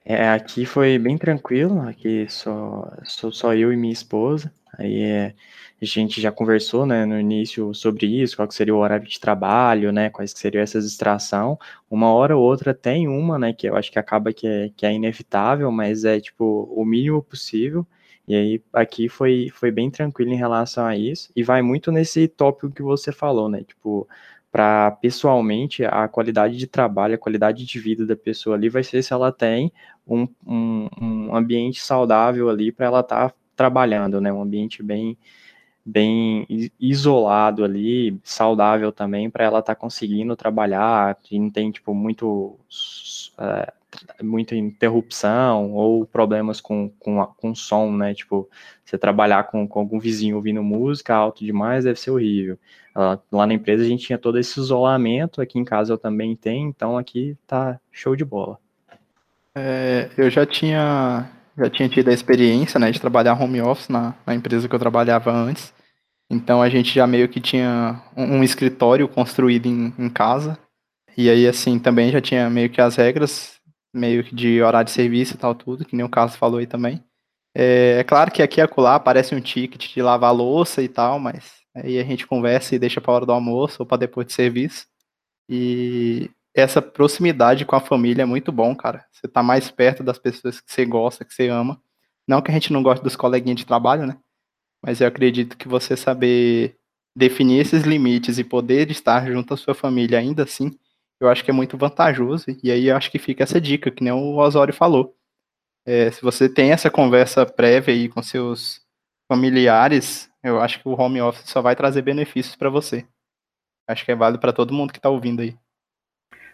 É, 0.05 0.29
aqui 0.31 0.65
foi 0.65 0.99
bem 0.99 1.19
tranquilo, 1.19 1.81
aqui 1.83 2.27
só, 2.29 2.91
sou 3.05 3.31
só 3.31 3.55
eu 3.55 3.73
e 3.73 3.77
minha 3.77 3.93
esposa, 3.93 4.53
aí 4.77 5.01
é, 5.01 5.35
a 5.81 5.85
gente 5.85 6.21
já 6.21 6.33
conversou, 6.33 6.85
né, 6.85 7.05
no 7.05 7.19
início 7.19 7.73
sobre 7.73 8.07
isso, 8.07 8.35
qual 8.35 8.49
que 8.49 8.55
seria 8.55 8.75
o 8.75 8.79
horário 8.79 9.07
de 9.07 9.21
trabalho, 9.21 9.93
né, 9.93 10.11
quais 10.11 10.33
que 10.33 10.41
seriam 10.41 10.63
essas 10.63 10.85
distração, 10.85 11.57
uma 11.89 12.13
hora 12.13 12.37
ou 12.37 12.43
outra 12.43 12.75
tem 12.75 13.07
uma, 13.07 13.39
né, 13.39 13.53
que 13.53 13.69
eu 13.69 13.77
acho 13.77 13.93
que 13.93 13.99
acaba 13.99 14.33
que 14.33 14.47
é, 14.47 14.71
que 14.77 14.85
é 14.85 14.93
inevitável, 14.93 15.71
mas 15.71 16.05
é, 16.05 16.19
tipo, 16.21 16.69
o 16.75 16.85
mínimo 16.85 17.23
possível, 17.23 17.87
e 18.27 18.35
aí 18.35 18.63
aqui 18.73 19.09
foi, 19.09 19.51
foi 19.55 19.71
bem 19.71 19.89
tranquilo 19.89 20.33
em 20.33 20.37
relação 20.37 20.85
a 20.85 20.97
isso, 20.97 21.31
e 21.35 21.45
vai 21.45 21.63
muito 21.63 21.93
nesse 21.93 22.27
tópico 22.27 22.71
que 22.73 22.83
você 22.83 23.13
falou, 23.13 23.49
né, 23.49 23.63
tipo, 23.63 24.09
para 24.53 24.91
pessoalmente 24.93 25.83
a 25.85 26.07
qualidade 26.07 26.59
de 26.59 26.67
trabalho, 26.67 27.15
a 27.15 27.19
qualidade 27.19 27.65
de 27.65 27.81
vida 27.81 28.07
da 28.07 28.15
pessoa 28.15 28.55
ali 28.55 28.69
vai 28.69 28.85
ser 28.85 29.03
se 29.03 29.13
ela 29.13 29.33
tem 29.33 29.73
um, 30.07 30.29
um, 30.47 30.89
um 31.01 31.35
ambiente 31.35 31.81
saudável 31.81 32.51
ali 32.51 32.71
para 32.71 32.87
ela 32.87 33.01
estar 33.01 33.31
tá 33.31 33.37
trabalhando, 33.57 34.21
né? 34.21 34.31
Um 34.33 34.43
ambiente 34.43 34.83
bem 34.83 35.17
bem 35.85 36.47
isolado 36.79 37.65
ali, 37.65 38.21
saudável 38.23 38.93
também, 38.93 39.29
para 39.29 39.45
ela 39.45 39.59
estar 39.59 39.75
tá 39.75 39.81
conseguindo 39.81 40.37
trabalhar, 40.37 41.19
e 41.31 41.39
não 41.41 41.51
tem, 41.51 41.73
tipo, 41.73 41.93
muito, 41.93 42.57
é, 43.39 43.73
muita 44.23 44.57
interrupção 44.57 45.73
ou 45.73 46.07
problemas 46.07 46.61
com, 46.61 46.91
com, 46.99 47.25
com 47.25 47.55
som, 47.55 47.93
né, 47.93 48.15
tipo, 48.15 48.49
você 48.85 48.97
trabalhar 48.97 49.45
com, 49.45 49.67
com 49.67 49.81
algum 49.81 49.99
vizinho 49.99 50.37
ouvindo 50.37 50.63
música 50.63 51.15
alto 51.15 51.45
demais 51.45 51.85
deve 51.85 51.99
ser 51.99 52.11
horrível. 52.11 52.59
Lá 53.31 53.47
na 53.47 53.55
empresa 53.55 53.85
a 53.85 53.87
gente 53.87 54.07
tinha 54.07 54.19
todo 54.19 54.39
esse 54.39 54.59
isolamento, 54.59 55.41
aqui 55.41 55.59
em 55.59 55.65
casa 55.65 55.93
eu 55.93 55.99
também 55.99 56.37
tenho, 56.37 56.69
então 56.69 56.99
aqui 56.99 57.37
tá 57.47 57.81
show 57.91 58.15
de 58.15 58.25
bola. 58.25 58.59
É, 59.55 60.11
eu 60.17 60.31
já 60.31 60.47
tinha 60.47 61.31
já 61.57 61.69
tinha 61.69 61.89
tido 61.89 62.09
a 62.09 62.15
experiência 62.15 62.81
né, 62.81 62.91
de 62.91 63.01
trabalhar 63.01 63.41
home 63.41 63.61
office 63.61 63.89
na, 63.89 64.15
na 64.27 64.35
empresa 64.35 64.69
que 64.69 64.75
eu 64.75 64.79
trabalhava 64.79 65.31
antes. 65.31 65.73
Então 66.31 66.63
a 66.63 66.69
gente 66.69 66.95
já 66.95 67.07
meio 67.07 67.29
que 67.29 67.41
tinha 67.41 68.03
um, 68.17 68.39
um 68.39 68.45
escritório 68.45 69.07
construído 69.07 69.67
em, 69.67 69.93
em, 69.99 70.09
casa. 70.09 70.59
E 71.17 71.29
aí, 71.29 71.47
assim, 71.47 71.79
também 71.79 72.11
já 72.11 72.23
tinha 72.23 72.49
meio 72.49 72.71
que 72.71 72.81
as 72.81 72.97
regras, 72.97 73.61
meio 73.93 74.25
que 74.25 74.35
de 74.35 74.63
horário 74.63 74.87
de 74.87 74.91
serviço 74.93 75.35
e 75.35 75.39
tal, 75.39 75.55
tudo, 75.55 75.85
que 75.85 75.97
nem 75.97 76.05
o 76.05 76.09
Carlos 76.09 76.37
falou 76.37 76.59
aí 76.59 76.67
também. 76.67 77.03
É, 77.55 77.99
é 78.01 78.05
claro 78.05 78.31
que 78.31 78.43
aqui 78.43 78.61
e 78.61 78.63
acolá 78.63 78.95
aparece 78.95 79.35
um 79.35 79.41
ticket 79.41 79.93
de 79.93 80.03
lavar 80.03 80.35
louça 80.35 80.83
e 80.83 80.89
tal, 80.89 81.19
mas 81.19 81.53
aí 81.75 81.99
a 81.99 82.05
gente 82.05 82.27
conversa 82.27 82.75
e 82.75 82.79
deixa 82.79 83.01
para 83.01 83.13
hora 83.13 83.27
do 83.27 83.33
almoço 83.33 83.77
ou 83.81 83.87
para 83.87 83.99
depois 83.99 84.27
de 84.27 84.33
serviço. 84.33 84.87
E 85.49 86.31
essa 86.55 86.83
proximidade 86.83 87.65
com 87.65 87.77
a 87.77 87.81
família 87.81 88.23
é 88.23 88.27
muito 88.27 88.53
bom, 88.53 88.75
cara. 88.75 89.05
Você 89.13 89.29
tá 89.29 89.43
mais 89.43 89.71
perto 89.71 90.03
das 90.03 90.19
pessoas 90.19 90.61
que 90.61 90.73
você 90.73 90.85
gosta, 90.85 91.25
que 91.25 91.35
você 91.35 91.49
ama. 91.49 91.81
Não 92.27 92.41
que 92.43 92.51
a 92.51 92.55
gente 92.55 92.73
não 92.73 92.83
goste 92.83 93.03
dos 93.05 93.17
coleguinhas 93.17 93.59
de 93.59 93.67
trabalho, 93.67 94.07
né? 94.07 94.17
Mas 94.83 95.01
eu 95.01 95.07
acredito 95.07 95.57
que 95.57 95.69
você 95.69 95.97
saber 95.97 96.77
definir 97.15 97.61
esses 97.61 97.83
limites 97.83 98.39
e 98.39 98.45
poder 98.45 98.91
estar 98.91 99.31
junto 99.31 99.55
à 99.55 99.57
sua 99.57 99.75
família 99.75 100.19
ainda 100.19 100.45
assim, 100.45 100.71
eu 101.23 101.29
acho 101.29 101.45
que 101.45 101.51
é 101.51 101.55
muito 101.55 101.79
vantajoso. 101.79 102.47
E 102.63 102.71
aí 102.71 102.87
eu 102.87 102.97
acho 102.97 103.11
que 103.11 103.19
fica 103.19 103.45
essa 103.45 103.61
dica, 103.61 103.91
que 103.91 104.03
nem 104.03 104.13
o 104.13 104.37
Osório 104.37 104.75
falou. 104.75 105.17
É, 105.87 106.11
se 106.11 106.21
você 106.21 106.49
tem 106.49 106.73
essa 106.73 106.91
conversa 106.91 107.47
prévia 107.47 107.95
aí 107.95 108.09
com 108.09 108.23
seus 108.23 108.81
familiares, 109.31 110.31
eu 110.43 110.61
acho 110.61 110.81
que 110.81 110.89
o 110.89 111.01
home 111.01 111.21
office 111.21 111.49
só 111.49 111.63
vai 111.63 111.77
trazer 111.77 112.03
benefícios 112.03 112.57
para 112.57 112.69
você. 112.69 113.07
Acho 113.89 114.05
que 114.05 114.13
é 114.13 114.17
válido 114.17 114.41
para 114.41 114.53
todo 114.53 114.75
mundo 114.75 114.93
que 114.93 114.99
está 114.99 115.09
ouvindo 115.09 115.43
aí. 115.43 115.57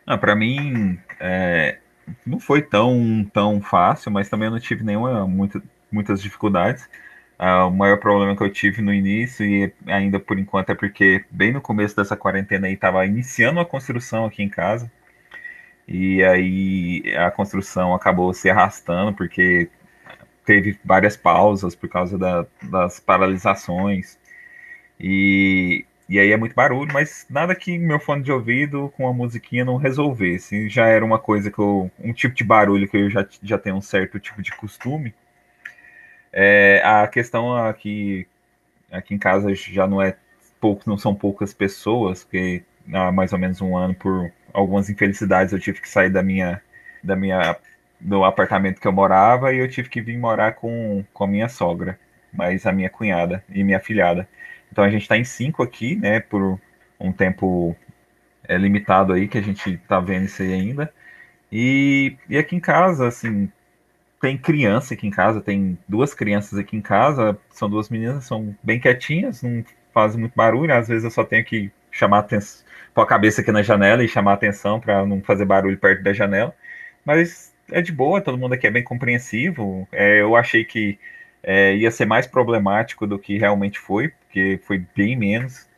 Ah, 0.06 0.18
para 0.18 0.36
mim, 0.36 0.98
é, 1.20 1.78
não 2.26 2.38
foi 2.38 2.62
tão, 2.62 3.24
tão 3.32 3.60
fácil, 3.60 4.10
mas 4.10 4.28
também 4.28 4.46
eu 4.46 4.52
não 4.52 4.60
tive 4.60 4.84
nenhuma, 4.84 5.26
muito, 5.26 5.62
muitas 5.90 6.22
dificuldades. 6.22 6.88
Ah, 7.38 7.66
o 7.66 7.70
maior 7.70 7.98
problema 7.98 8.36
que 8.36 8.42
eu 8.42 8.52
tive 8.52 8.82
no 8.82 8.92
início, 8.92 9.46
e 9.46 9.72
ainda 9.86 10.18
por 10.20 10.38
enquanto, 10.38 10.70
é 10.70 10.74
porque 10.74 11.24
bem 11.30 11.52
no 11.52 11.60
começo 11.60 11.96
dessa 11.96 12.16
quarentena 12.16 12.66
aí 12.66 12.74
estava 12.74 13.06
iniciando 13.06 13.60
a 13.60 13.66
construção 13.66 14.24
aqui 14.26 14.42
em 14.42 14.48
casa. 14.48 14.90
E 15.86 16.22
aí 16.24 17.02
a 17.16 17.30
construção 17.30 17.94
acabou 17.94 18.32
se 18.34 18.50
arrastando, 18.50 19.14
porque 19.14 19.70
teve 20.46 20.78
várias 20.84 21.16
pausas 21.16 21.74
por 21.76 21.88
causa 21.88 22.18
da, 22.18 22.46
das 22.62 23.00
paralisações. 23.00 24.18
E 25.00 25.84
e 26.08 26.18
aí 26.18 26.32
é 26.32 26.36
muito 26.38 26.54
barulho, 26.54 26.90
mas 26.92 27.26
nada 27.28 27.54
que 27.54 27.78
meu 27.78 28.00
fone 28.00 28.22
de 28.22 28.32
ouvido 28.32 28.90
com 28.96 29.06
a 29.08 29.12
musiquinha 29.12 29.64
não 29.64 29.76
resolvesse. 29.76 30.68
Já 30.68 30.86
era 30.86 31.04
uma 31.04 31.18
coisa 31.18 31.50
que 31.50 31.58
eu. 31.58 31.90
um 32.00 32.12
tipo 32.14 32.34
de 32.34 32.44
barulho 32.44 32.88
que 32.88 32.96
eu 32.96 33.10
já, 33.10 33.26
já 33.42 33.58
tenho 33.58 33.76
um 33.76 33.82
certo 33.82 34.18
tipo 34.18 34.40
de 34.42 34.50
costume. 34.56 35.14
É, 36.32 36.82
a 36.84 37.06
questão 37.08 37.56
aqui, 37.56 38.26
aqui 38.90 39.14
em 39.14 39.18
casa 39.18 39.54
já 39.54 39.86
não 39.86 40.00
é 40.02 40.16
pouco, 40.60 40.82
não 40.86 40.98
são 40.98 41.14
poucas 41.14 41.52
pessoas, 41.54 42.24
porque 42.24 42.62
há 42.92 43.12
mais 43.12 43.32
ou 43.32 43.38
menos 43.38 43.60
um 43.60 43.76
ano, 43.76 43.94
por 43.94 44.30
algumas 44.52 44.90
infelicidades, 44.90 45.52
eu 45.52 45.60
tive 45.60 45.80
que 45.80 45.88
sair 45.88 46.10
da 46.10 46.22
minha, 46.22 46.60
da 47.02 47.16
minha 47.16 47.56
do 48.00 48.24
apartamento 48.24 48.80
que 48.80 48.86
eu 48.86 48.92
morava 48.92 49.52
e 49.52 49.58
eu 49.58 49.68
tive 49.68 49.88
que 49.88 50.00
vir 50.00 50.18
morar 50.18 50.52
com, 50.52 51.04
com 51.12 51.24
a 51.24 51.26
minha 51.26 51.48
sogra, 51.48 51.98
mas 52.32 52.66
a 52.66 52.72
minha 52.72 52.90
cunhada 52.90 53.42
e 53.48 53.64
minha 53.64 53.80
filhada. 53.80 54.28
Então 54.70 54.84
a 54.84 54.90
gente 54.90 55.02
está 55.02 55.16
em 55.16 55.24
cinco 55.24 55.62
aqui, 55.62 55.96
né, 55.96 56.20
por 56.20 56.60
um 57.00 57.12
tempo 57.12 57.76
é, 58.44 58.56
limitado 58.56 59.12
aí, 59.12 59.28
que 59.28 59.38
a 59.38 59.42
gente 59.42 59.74
está 59.74 60.00
vendo 60.00 60.26
isso 60.26 60.42
aí 60.42 60.52
ainda. 60.52 60.92
E, 61.50 62.16
e 62.28 62.38
aqui 62.38 62.56
em 62.56 62.60
casa, 62.60 63.08
assim, 63.08 63.50
tem 64.20 64.36
criança 64.36 64.94
aqui 64.94 65.06
em 65.06 65.10
casa, 65.10 65.40
tem 65.40 65.78
duas 65.88 66.14
crianças 66.14 66.58
aqui 66.58 66.76
em 66.76 66.80
casa, 66.80 67.38
são 67.50 67.70
duas 67.70 67.88
meninas, 67.88 68.24
são 68.24 68.54
bem 68.62 68.80
quietinhas, 68.80 69.42
não 69.42 69.64
fazem 69.92 70.20
muito 70.20 70.34
barulho, 70.34 70.74
às 70.74 70.88
vezes 70.88 71.04
eu 71.04 71.10
só 71.10 71.24
tenho 71.24 71.44
que 71.44 71.70
chamar 71.90 72.20
atenção, 72.20 72.64
pôr 72.94 73.02
a 73.02 73.06
cabeça 73.06 73.40
aqui 73.40 73.52
na 73.52 73.62
janela 73.62 74.04
e 74.04 74.08
chamar 74.08 74.34
atenção 74.34 74.80
para 74.80 75.06
não 75.06 75.20
fazer 75.22 75.44
barulho 75.44 75.78
perto 75.78 76.02
da 76.02 76.12
janela, 76.12 76.54
mas 77.04 77.54
é 77.70 77.80
de 77.80 77.92
boa, 77.92 78.20
todo 78.20 78.38
mundo 78.38 78.54
aqui 78.54 78.66
é 78.66 78.70
bem 78.70 78.82
compreensivo, 78.82 79.88
é, 79.92 80.20
eu 80.20 80.36
achei 80.36 80.64
que 80.64 80.98
é, 81.42 81.74
ia 81.76 81.90
ser 81.90 82.04
mais 82.04 82.26
problemático 82.26 83.06
do 83.06 83.18
que 83.18 83.38
realmente 83.38 83.78
foi, 83.78 84.08
porque 84.08 84.60
foi 84.64 84.84
bem 84.94 85.16
menos, 85.16 85.68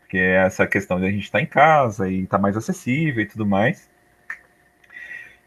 porque 0.00 0.18
essa 0.18 0.66
questão 0.66 1.00
de 1.00 1.06
a 1.06 1.10
gente 1.10 1.24
estar 1.24 1.38
tá 1.38 1.42
em 1.42 1.46
casa 1.46 2.08
e 2.08 2.22
estar 2.22 2.38
tá 2.38 2.42
mais 2.42 2.56
acessível 2.56 3.22
e 3.22 3.26
tudo 3.26 3.46
mais. 3.46 3.89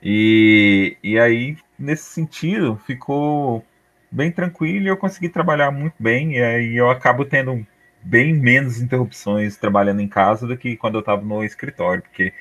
E, 0.03 0.97
e 1.01 1.17
aí, 1.17 1.57
nesse 1.79 2.03
sentido, 2.03 2.75
ficou 2.85 3.65
bem 4.11 4.31
tranquilo 4.31 4.85
e 4.85 4.89
eu 4.89 4.97
consegui 4.97 5.29
trabalhar 5.29 5.71
muito 5.71 5.95
bem, 5.97 6.33
e 6.33 6.43
aí 6.43 6.75
eu 6.75 6.89
acabo 6.89 7.23
tendo 7.23 7.65
bem 8.03 8.33
menos 8.33 8.81
interrupções 8.81 9.55
trabalhando 9.55 10.01
em 10.01 10.07
casa 10.07 10.45
do 10.45 10.57
que 10.57 10.75
quando 10.75 10.95
eu 10.95 10.99
estava 10.99 11.21
no 11.21 11.43
escritório, 11.43 12.03
porque 12.03 12.33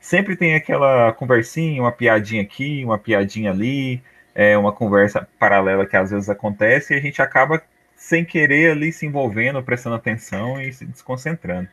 sempre 0.00 0.36
tem 0.36 0.54
aquela 0.54 1.12
conversinha, 1.12 1.82
uma 1.82 1.90
piadinha 1.90 2.42
aqui, 2.42 2.84
uma 2.84 2.98
piadinha 2.98 3.50
ali, 3.50 4.00
é 4.34 4.56
uma 4.56 4.72
conversa 4.72 5.28
paralela 5.38 5.86
que 5.86 5.96
às 5.96 6.12
vezes 6.12 6.28
acontece 6.28 6.94
e 6.94 6.96
a 6.96 7.00
gente 7.00 7.20
acaba 7.20 7.60
sem 7.96 8.24
querer 8.24 8.70
ali 8.70 8.92
se 8.92 9.04
envolvendo, 9.04 9.60
prestando 9.60 9.96
atenção 9.96 10.62
e 10.62 10.72
se 10.72 10.86
desconcentrando. 10.86 11.68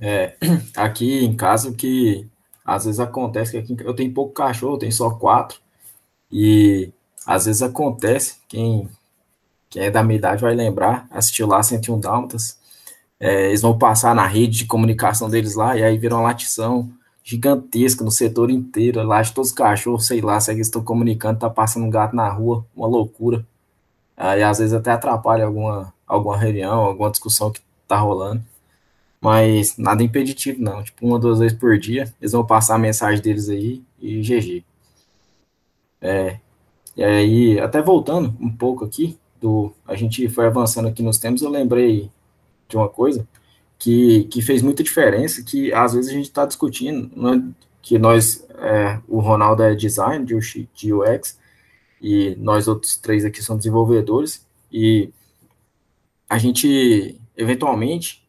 É, 0.00 0.34
aqui 0.74 1.24
em 1.24 1.36
casa 1.36 1.74
que 1.74 2.26
às 2.66 2.84
vezes 2.84 2.98
acontece 3.00 3.52
que 3.52 3.58
aqui 3.58 3.76
eu 3.84 3.94
tenho 3.94 4.12
pouco 4.12 4.32
cachorro, 4.32 4.78
tenho 4.78 4.92
só 4.92 5.10
quatro 5.10 5.60
e 6.30 6.92
às 7.26 7.46
vezes 7.46 7.62
acontece 7.62 8.38
quem 8.48 8.88
quem 9.70 9.84
é 9.84 9.90
da 9.90 10.02
minha 10.02 10.18
idade 10.18 10.42
vai 10.42 10.54
lembrar, 10.54 11.06
assistiu 11.10 11.46
lá 11.46 11.62
101 11.62 12.00
Dálmatas, 12.00 12.58
é, 13.20 13.48
eles 13.48 13.62
vão 13.62 13.76
passar 13.78 14.14
na 14.14 14.26
rede 14.26 14.58
de 14.58 14.66
comunicação 14.66 15.28
deles 15.28 15.54
lá 15.54 15.76
e 15.76 15.82
aí 15.82 15.98
viram 15.98 16.18
uma 16.18 16.24
latição 16.24 16.90
gigantesca 17.22 18.04
no 18.04 18.10
setor 18.10 18.50
inteiro, 18.50 19.02
lá 19.02 19.20
de 19.20 19.32
todos 19.32 19.50
os 19.50 19.56
cachorros, 19.56 20.06
sei 20.06 20.20
lá, 20.20 20.38
se 20.40 20.50
é 20.50 20.54
eles 20.54 20.68
estão 20.68 20.82
comunicando, 20.82 21.40
tá 21.40 21.50
passando 21.50 21.84
um 21.84 21.90
gato 21.90 22.14
na 22.14 22.28
rua, 22.28 22.64
uma 22.74 22.86
loucura. 22.86 23.44
Aí 24.16 24.42
às 24.42 24.58
vezes 24.58 24.72
até 24.72 24.92
atrapalha 24.92 25.44
alguma, 25.44 25.92
alguma 26.06 26.38
reunião, 26.38 26.80
alguma 26.80 27.10
discussão 27.10 27.50
que 27.50 27.60
tá 27.88 27.98
rolando. 27.98 28.42
Mas 29.26 29.76
nada 29.76 30.04
impeditivo, 30.04 30.62
não. 30.62 30.84
Tipo, 30.84 31.04
uma, 31.04 31.18
duas 31.18 31.40
vezes 31.40 31.58
por 31.58 31.76
dia, 31.76 32.14
eles 32.20 32.30
vão 32.30 32.46
passar 32.46 32.76
a 32.76 32.78
mensagem 32.78 33.20
deles 33.20 33.48
aí 33.48 33.82
e 34.00 34.20
GG. 34.20 34.64
É, 36.00 36.38
e 36.96 37.02
aí, 37.02 37.58
até 37.58 37.82
voltando 37.82 38.32
um 38.40 38.56
pouco 38.56 38.84
aqui, 38.84 39.18
do, 39.40 39.72
a 39.84 39.96
gente 39.96 40.28
foi 40.28 40.46
avançando 40.46 40.86
aqui 40.86 41.02
nos 41.02 41.18
tempos, 41.18 41.42
eu 41.42 41.50
lembrei 41.50 42.08
de 42.68 42.76
uma 42.76 42.88
coisa 42.88 43.26
que, 43.76 44.26
que 44.30 44.40
fez 44.40 44.62
muita 44.62 44.84
diferença, 44.84 45.42
que 45.42 45.72
às 45.72 45.92
vezes 45.94 46.08
a 46.08 46.14
gente 46.14 46.26
está 46.26 46.46
discutindo, 46.46 47.10
né, 47.20 47.52
que 47.82 47.98
nós, 47.98 48.46
é, 48.60 49.00
o 49.08 49.18
Ronaldo 49.18 49.64
é 49.64 49.74
design 49.74 50.24
de, 50.24 50.36
UX, 50.94 51.36
e 52.00 52.36
nós 52.38 52.68
outros 52.68 52.96
três 52.96 53.24
aqui 53.24 53.42
somos 53.42 53.64
desenvolvedores, 53.64 54.46
e 54.70 55.10
a 56.30 56.38
gente, 56.38 57.20
eventualmente, 57.36 58.24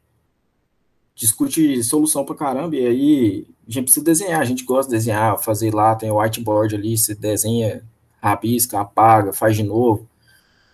discute 1.17 1.83
solução 1.83 2.23
para 2.23 2.35
caramba, 2.35 2.75
e 2.75 2.85
aí 2.85 3.47
a 3.67 3.71
gente 3.71 3.85
precisa 3.85 4.05
desenhar, 4.05 4.39
a 4.39 4.45
gente 4.45 4.63
gosta 4.63 4.89
de 4.89 4.97
desenhar, 4.97 5.35
fazer 5.39 5.73
lá, 5.73 5.95
tem 5.95 6.11
o 6.11 6.21
whiteboard 6.21 6.75
ali, 6.75 6.95
você 6.95 7.15
desenha, 7.15 7.83
rabisca, 8.21 8.79
apaga, 8.79 9.33
faz 9.33 9.55
de 9.55 9.63
novo, 9.63 10.07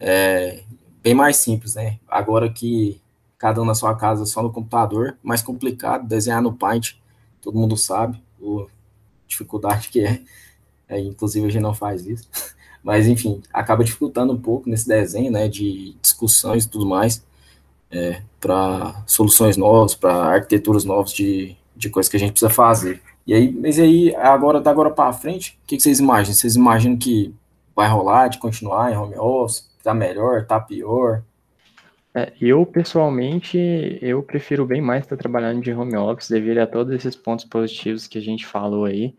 é 0.01 0.61
bem 1.01 1.15
mais 1.15 1.37
simples, 1.37 1.75
né? 1.75 1.97
Agora 2.09 2.51
que 2.51 3.01
cada 3.37 3.61
um 3.61 3.65
na 3.65 3.73
sua 3.73 3.95
casa 3.95 4.25
só 4.25 4.43
no 4.43 4.51
computador, 4.51 5.17
mais 5.23 5.41
complicado, 5.41 6.05
desenhar 6.05 6.41
no 6.41 6.53
Paint, 6.53 6.95
todo 7.41 7.57
mundo 7.57 7.77
sabe, 7.77 8.21
a 8.41 8.65
dificuldade 9.25 9.87
que 9.87 10.01
é, 10.01 10.21
é, 10.89 10.99
inclusive 10.99 11.47
a 11.47 11.49
gente 11.49 11.61
não 11.61 11.73
faz 11.73 12.05
isso, 12.05 12.27
mas 12.83 13.07
enfim, 13.07 13.41
acaba 13.53 13.81
dificultando 13.81 14.33
um 14.33 14.41
pouco 14.41 14.69
nesse 14.69 14.89
desenho, 14.89 15.31
né, 15.31 15.47
de 15.47 15.95
discussões 16.01 16.65
e 16.65 16.69
tudo 16.69 16.85
mais, 16.85 17.23
é, 17.93 18.21
para 18.41 19.03
soluções 19.05 19.55
novas, 19.55 19.95
para 19.95 20.13
arquiteturas 20.13 20.83
novas 20.83 21.13
de, 21.13 21.55
de 21.75 21.89
coisas 21.89 22.09
que 22.09 22.17
a 22.17 22.19
gente 22.19 22.31
precisa 22.31 22.49
fazer. 22.49 23.01
E 23.25 23.33
aí, 23.33 23.51
mas 23.53 23.79
aí, 23.79 24.13
agora, 24.17 24.59
da 24.59 24.71
agora 24.71 24.89
para 24.89 25.13
frente, 25.13 25.57
o 25.63 25.67
que, 25.67 25.77
que 25.77 25.83
vocês 25.83 25.99
imaginam? 25.99 26.33
Vocês 26.33 26.55
imaginam 26.55 26.97
que 26.97 27.33
vai 27.75 27.87
rolar 27.87 28.27
de 28.27 28.39
continuar 28.39 28.91
em 28.91 28.97
home 28.97 29.15
office? 29.17 29.71
tá 29.83 29.93
melhor, 29.93 30.45
tá 30.45 30.59
pior? 30.59 31.23
É, 32.15 32.31
eu, 32.39 32.65
pessoalmente, 32.65 33.57
eu 34.01 34.23
prefiro 34.23 34.65
bem 34.65 34.81
mais 34.81 35.03
estar 35.03 35.17
trabalhando 35.17 35.61
de 35.61 35.73
home 35.73 35.95
office 35.97 36.29
devido 36.29 36.59
a 36.59 36.67
todos 36.67 36.93
esses 36.93 37.15
pontos 37.15 37.43
positivos 37.43 38.07
que 38.07 38.17
a 38.17 38.21
gente 38.21 38.45
falou 38.45 38.85
aí. 38.85 39.15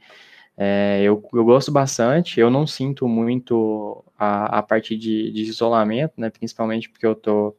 É, 0.57 1.03
eu, 1.03 1.23
eu 1.33 1.45
gosto 1.45 1.71
bastante, 1.73 2.39
eu 2.39 2.49
não 2.49 2.67
sinto 2.67 3.09
muito 3.09 4.05
a, 4.17 4.59
a 4.59 4.63
parte 4.63 4.97
de, 4.97 5.31
de 5.33 5.43
isolamento, 5.43 6.15
né, 6.17 6.31
principalmente 6.31 6.89
porque 6.89 7.05
eu 7.05 7.15
tô, 7.15 7.57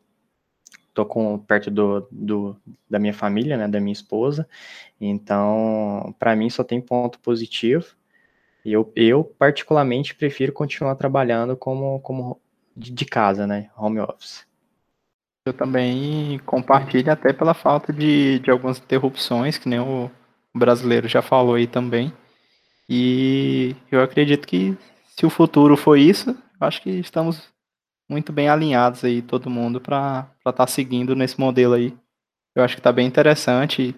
tô 0.96 1.06
com, 1.06 1.38
perto 1.38 1.70
do, 1.70 2.08
do, 2.10 2.56
da 2.90 2.98
minha 2.98 3.14
família, 3.14 3.58
né, 3.58 3.68
da 3.68 3.80
minha 3.80 3.94
esposa, 3.94 4.48
então, 5.00 6.16
para 6.18 6.36
mim 6.36 6.50
só 6.50 6.64
tem 6.64 6.80
ponto 6.82 7.20
positivo, 7.20 7.86
eu, 8.66 8.92
eu 8.96 9.24
particularmente 9.24 10.16
prefiro 10.16 10.54
continuar 10.54 10.96
trabalhando 10.96 11.56
como, 11.56 12.00
como 12.00 12.40
de, 12.76 13.06
casa, 13.06 13.46
né, 13.46 13.70
home 13.78 14.00
office. 14.00 14.48
Eu 15.46 15.54
também 15.54 16.40
compartilho 16.40 17.12
até 17.12 17.32
pela 17.32 17.54
falta 17.54 17.94
de, 17.94 18.40
de 18.40 18.50
algumas 18.50 18.80
interrupções, 18.80 19.60
que 19.60 19.70
nem 19.70 19.80
o 19.80 20.10
brasileiro 20.56 21.08
já 21.08 21.22
falou 21.22 21.56
aí 21.56 21.68
também. 21.68 22.12
E 22.90 23.76
eu 23.92 24.02
acredito 24.02 24.48
que 24.48 24.76
se 25.16 25.26
o 25.26 25.30
futuro 25.30 25.78
for 25.78 25.98
isso, 25.98 26.36
acho 26.60 26.82
que 26.82 26.90
estamos 26.90 27.54
muito 28.10 28.32
bem 28.32 28.50
alinhados 28.50 29.04
aí, 29.04 29.22
todo 29.22 29.50
mundo, 29.50 29.82
para 29.82 30.30
estar 30.38 30.54
tá 30.54 30.68
seguindo 30.68 31.16
nesse 31.16 31.40
modelo 31.40 31.74
aí. 31.74 31.96
Eu 32.56 32.64
acho 32.64 32.76
que 32.76 32.80
está 32.80 32.92
bem 32.92 33.08
interessante, 33.08 33.96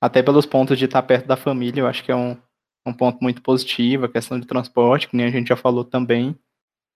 até 0.00 0.22
pelos 0.22 0.46
pontos 0.46 0.78
de 0.78 0.86
estar 0.86 1.02
tá 1.02 1.06
perto 1.06 1.26
da 1.26 1.36
família, 1.36 1.82
eu 1.82 1.86
acho 1.86 2.02
que 2.02 2.10
é 2.10 2.16
um, 2.16 2.36
um 2.84 2.92
ponto 2.92 3.18
muito 3.22 3.42
positivo, 3.42 4.06
a 4.06 4.08
questão 4.08 4.38
de 4.40 4.46
transporte, 4.46 5.08
que 5.08 5.16
nem 5.16 5.26
a 5.26 5.30
gente 5.30 5.48
já 5.48 5.56
falou 5.56 5.84
também. 5.84 6.36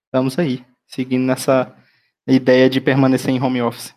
Estamos 0.05 0.37
aí, 0.37 0.65
seguindo 0.85 1.23
nessa 1.23 1.73
ideia 2.27 2.69
de 2.69 2.81
permanecer 2.81 3.29
em 3.29 3.41
home 3.41 3.61
office. 3.61 3.95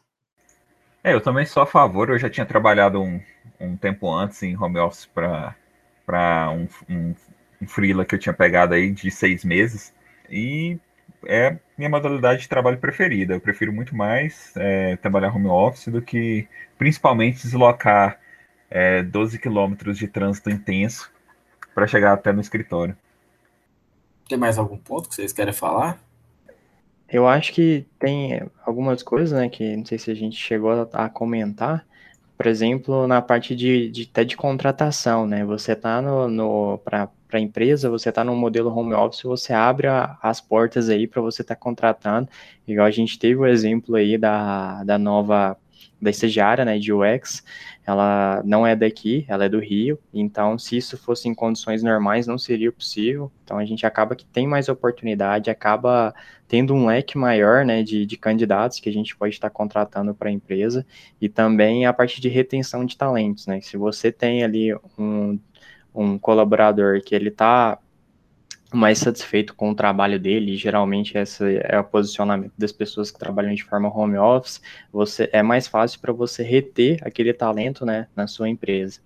É, 1.02 1.14
eu 1.14 1.20
também 1.20 1.46
sou 1.46 1.62
a 1.62 1.66
favor, 1.66 2.10
eu 2.10 2.18
já 2.18 2.28
tinha 2.28 2.46
trabalhado 2.46 3.00
um, 3.00 3.20
um 3.58 3.76
tempo 3.76 4.12
antes 4.12 4.42
em 4.42 4.56
home 4.56 4.78
office 4.78 5.06
para 5.06 6.50
um, 6.50 6.68
um, 6.88 7.14
um 7.60 7.66
freela 7.66 8.04
que 8.04 8.14
eu 8.14 8.18
tinha 8.18 8.34
pegado 8.34 8.74
aí 8.74 8.92
de 8.92 9.10
seis 9.10 9.44
meses 9.44 9.94
e 10.28 10.78
é 11.26 11.58
minha 11.76 11.90
modalidade 11.90 12.42
de 12.42 12.48
trabalho 12.48 12.78
preferida. 12.78 13.34
Eu 13.34 13.40
prefiro 13.40 13.72
muito 13.72 13.94
mais 13.94 14.52
é, 14.56 14.96
trabalhar 14.96 15.34
home 15.34 15.48
office 15.48 15.88
do 15.88 16.00
que 16.00 16.48
principalmente 16.78 17.42
deslocar 17.42 18.18
é, 18.70 19.02
12 19.02 19.38
quilômetros 19.38 19.98
de 19.98 20.08
trânsito 20.08 20.50
intenso 20.50 21.10
para 21.74 21.86
chegar 21.86 22.12
até 22.12 22.32
no 22.32 22.40
escritório. 22.40 22.96
Tem 24.28 24.38
mais 24.38 24.58
algum 24.58 24.76
ponto 24.76 25.08
que 25.08 25.14
vocês 25.14 25.32
querem 25.32 25.52
falar? 25.52 25.98
Eu 27.08 27.26
acho 27.26 27.52
que 27.52 27.84
tem 27.98 28.40
algumas 28.64 29.02
coisas, 29.02 29.38
né, 29.38 29.48
que 29.48 29.76
não 29.76 29.84
sei 29.84 29.98
se 29.98 30.10
a 30.10 30.14
gente 30.14 30.36
chegou 30.36 30.70
a, 30.70 31.04
a 31.04 31.08
comentar. 31.08 31.84
Por 32.36 32.46
exemplo, 32.46 33.06
na 33.06 33.20
parte 33.20 33.54
de, 33.56 33.90
de 33.90 34.08
até 34.10 34.24
de 34.24 34.36
contratação, 34.36 35.26
né? 35.26 35.44
Você 35.44 35.76
tá 35.76 36.00
no, 36.00 36.28
no 36.28 36.78
para 36.78 37.08
a 37.38 37.42
empresa, 37.42 37.90
você 37.90 38.08
está 38.08 38.24
no 38.24 38.34
modelo 38.34 38.70
home 38.70 38.94
office, 38.94 39.22
você 39.22 39.52
abre 39.52 39.86
a, 39.86 40.18
as 40.22 40.40
portas 40.40 40.88
aí 40.88 41.06
para 41.06 41.22
você 41.22 41.42
estar 41.42 41.54
tá 41.54 41.60
contratando. 41.60 42.28
Igual 42.66 42.86
a 42.86 42.90
gente 42.90 43.18
teve 43.18 43.40
o 43.40 43.46
exemplo 43.46 43.96
aí 43.96 44.16
da, 44.18 44.84
da 44.84 44.98
nova 44.98 45.56
da 46.00 46.10
estagiária, 46.10 46.64
né, 46.64 46.78
de 46.78 46.92
UX, 46.92 47.44
ela 47.86 48.42
não 48.44 48.66
é 48.66 48.74
daqui, 48.74 49.24
ela 49.28 49.44
é 49.44 49.48
do 49.48 49.58
Rio, 49.58 49.98
então 50.12 50.58
se 50.58 50.76
isso 50.76 50.96
fosse 50.96 51.28
em 51.28 51.34
condições 51.34 51.82
normais 51.82 52.26
não 52.26 52.38
seria 52.38 52.72
possível, 52.72 53.30
então 53.44 53.58
a 53.58 53.64
gente 53.64 53.84
acaba 53.84 54.16
que 54.16 54.24
tem 54.24 54.46
mais 54.46 54.68
oportunidade, 54.68 55.50
acaba 55.50 56.14
tendo 56.48 56.74
um 56.74 56.86
leque 56.86 57.18
maior, 57.18 57.64
né, 57.64 57.82
de, 57.82 58.06
de 58.06 58.16
candidatos 58.16 58.80
que 58.80 58.88
a 58.88 58.92
gente 58.92 59.14
pode 59.14 59.34
estar 59.34 59.50
contratando 59.50 60.14
para 60.14 60.30
a 60.30 60.32
empresa, 60.32 60.86
e 61.20 61.28
também 61.28 61.84
a 61.84 61.92
parte 61.92 62.20
de 62.20 62.28
retenção 62.28 62.84
de 62.86 62.96
talentos, 62.96 63.46
né, 63.46 63.60
se 63.60 63.76
você 63.76 64.10
tem 64.10 64.42
ali 64.42 64.74
um, 64.98 65.38
um 65.94 66.18
colaborador 66.18 67.00
que 67.02 67.14
ele 67.14 67.28
está 67.28 67.78
mais 68.72 68.98
satisfeito 68.98 69.54
com 69.54 69.70
o 69.70 69.74
trabalho 69.74 70.18
dele, 70.18 70.56
geralmente 70.56 71.18
esse 71.18 71.60
é 71.64 71.78
o 71.78 71.84
posicionamento 71.84 72.52
das 72.56 72.70
pessoas 72.70 73.10
que 73.10 73.18
trabalham 73.18 73.52
de 73.54 73.64
forma 73.64 73.88
home 73.88 74.16
office, 74.16 74.62
você 74.92 75.28
é 75.32 75.42
mais 75.42 75.66
fácil 75.66 76.00
para 76.00 76.12
você 76.12 76.42
reter 76.42 76.98
aquele 77.02 77.32
talento, 77.32 77.84
né, 77.84 78.06
na 78.14 78.26
sua 78.26 78.48
empresa. 78.48 79.00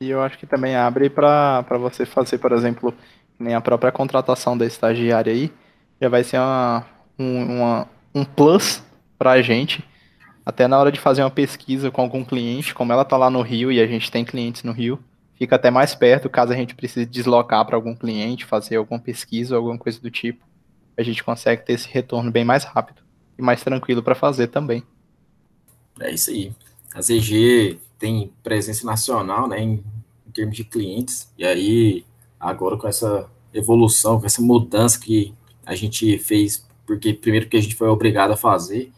E 0.00 0.10
eu 0.10 0.22
acho 0.22 0.38
que 0.38 0.46
também 0.46 0.74
abre 0.74 1.10
para 1.10 1.62
você 1.78 2.06
fazer, 2.06 2.38
por 2.38 2.52
exemplo, 2.52 2.94
nem 3.38 3.54
a 3.54 3.60
própria 3.60 3.92
contratação 3.92 4.56
da 4.56 4.64
estagiária 4.64 5.32
aí, 5.32 5.52
já 6.00 6.08
vai 6.08 6.24
ser 6.24 6.38
uma, 6.38 6.86
um, 7.18 7.56
uma, 7.56 7.88
um 8.14 8.24
plus 8.24 8.82
para 9.18 9.32
a 9.32 9.42
gente, 9.42 9.84
até 10.44 10.66
na 10.66 10.78
hora 10.78 10.90
de 10.90 10.98
fazer 10.98 11.22
uma 11.22 11.30
pesquisa 11.30 11.90
com 11.90 12.00
algum 12.00 12.24
cliente, 12.24 12.74
como 12.74 12.92
ela 12.92 13.02
está 13.02 13.16
lá 13.16 13.30
no 13.30 13.42
Rio 13.42 13.70
e 13.70 13.80
a 13.80 13.86
gente 13.86 14.10
tem 14.10 14.24
clientes 14.24 14.64
no 14.64 14.72
Rio, 14.72 14.98
fica 15.42 15.56
até 15.56 15.72
mais 15.72 15.92
perto 15.92 16.30
caso 16.30 16.52
a 16.52 16.56
gente 16.56 16.72
precise 16.72 17.04
deslocar 17.04 17.66
para 17.66 17.74
algum 17.74 17.96
cliente, 17.96 18.44
fazer 18.44 18.76
alguma 18.76 19.00
pesquisa 19.00 19.56
ou 19.56 19.58
alguma 19.58 19.76
coisa 19.76 20.00
do 20.00 20.08
tipo. 20.08 20.46
A 20.96 21.02
gente 21.02 21.24
consegue 21.24 21.66
ter 21.66 21.72
esse 21.72 21.88
retorno 21.88 22.30
bem 22.30 22.44
mais 22.44 22.62
rápido 22.62 23.02
e 23.36 23.42
mais 23.42 23.60
tranquilo 23.60 24.04
para 24.04 24.14
fazer 24.14 24.46
também. 24.46 24.84
É 25.98 26.12
isso 26.12 26.30
aí. 26.30 26.52
A 26.94 27.02
ZG 27.02 27.80
tem 27.98 28.32
presença 28.40 28.86
nacional, 28.86 29.48
né, 29.48 29.60
em, 29.60 29.82
em 30.24 30.30
termos 30.32 30.54
de 30.54 30.62
clientes, 30.62 31.28
e 31.36 31.44
aí 31.44 32.04
agora 32.38 32.76
com 32.76 32.86
essa 32.86 33.28
evolução, 33.52 34.20
com 34.20 34.26
essa 34.26 34.40
mudança 34.40 35.00
que 35.00 35.34
a 35.66 35.74
gente 35.74 36.18
fez, 36.18 36.64
porque 36.86 37.12
primeiro 37.12 37.48
que 37.48 37.56
a 37.56 37.60
gente 37.60 37.74
foi 37.74 37.88
obrigado 37.88 38.30
a 38.30 38.36
fazer, 38.36 38.92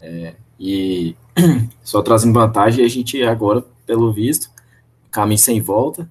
é, 0.00 0.36
e 0.58 1.14
só 1.84 2.00
trazendo 2.00 2.32
vantagem, 2.32 2.82
a 2.82 2.88
gente 2.88 3.22
agora, 3.22 3.62
pelo 3.84 4.10
visto, 4.10 4.55
caminho 5.16 5.38
sem 5.38 5.62
volta, 5.62 6.06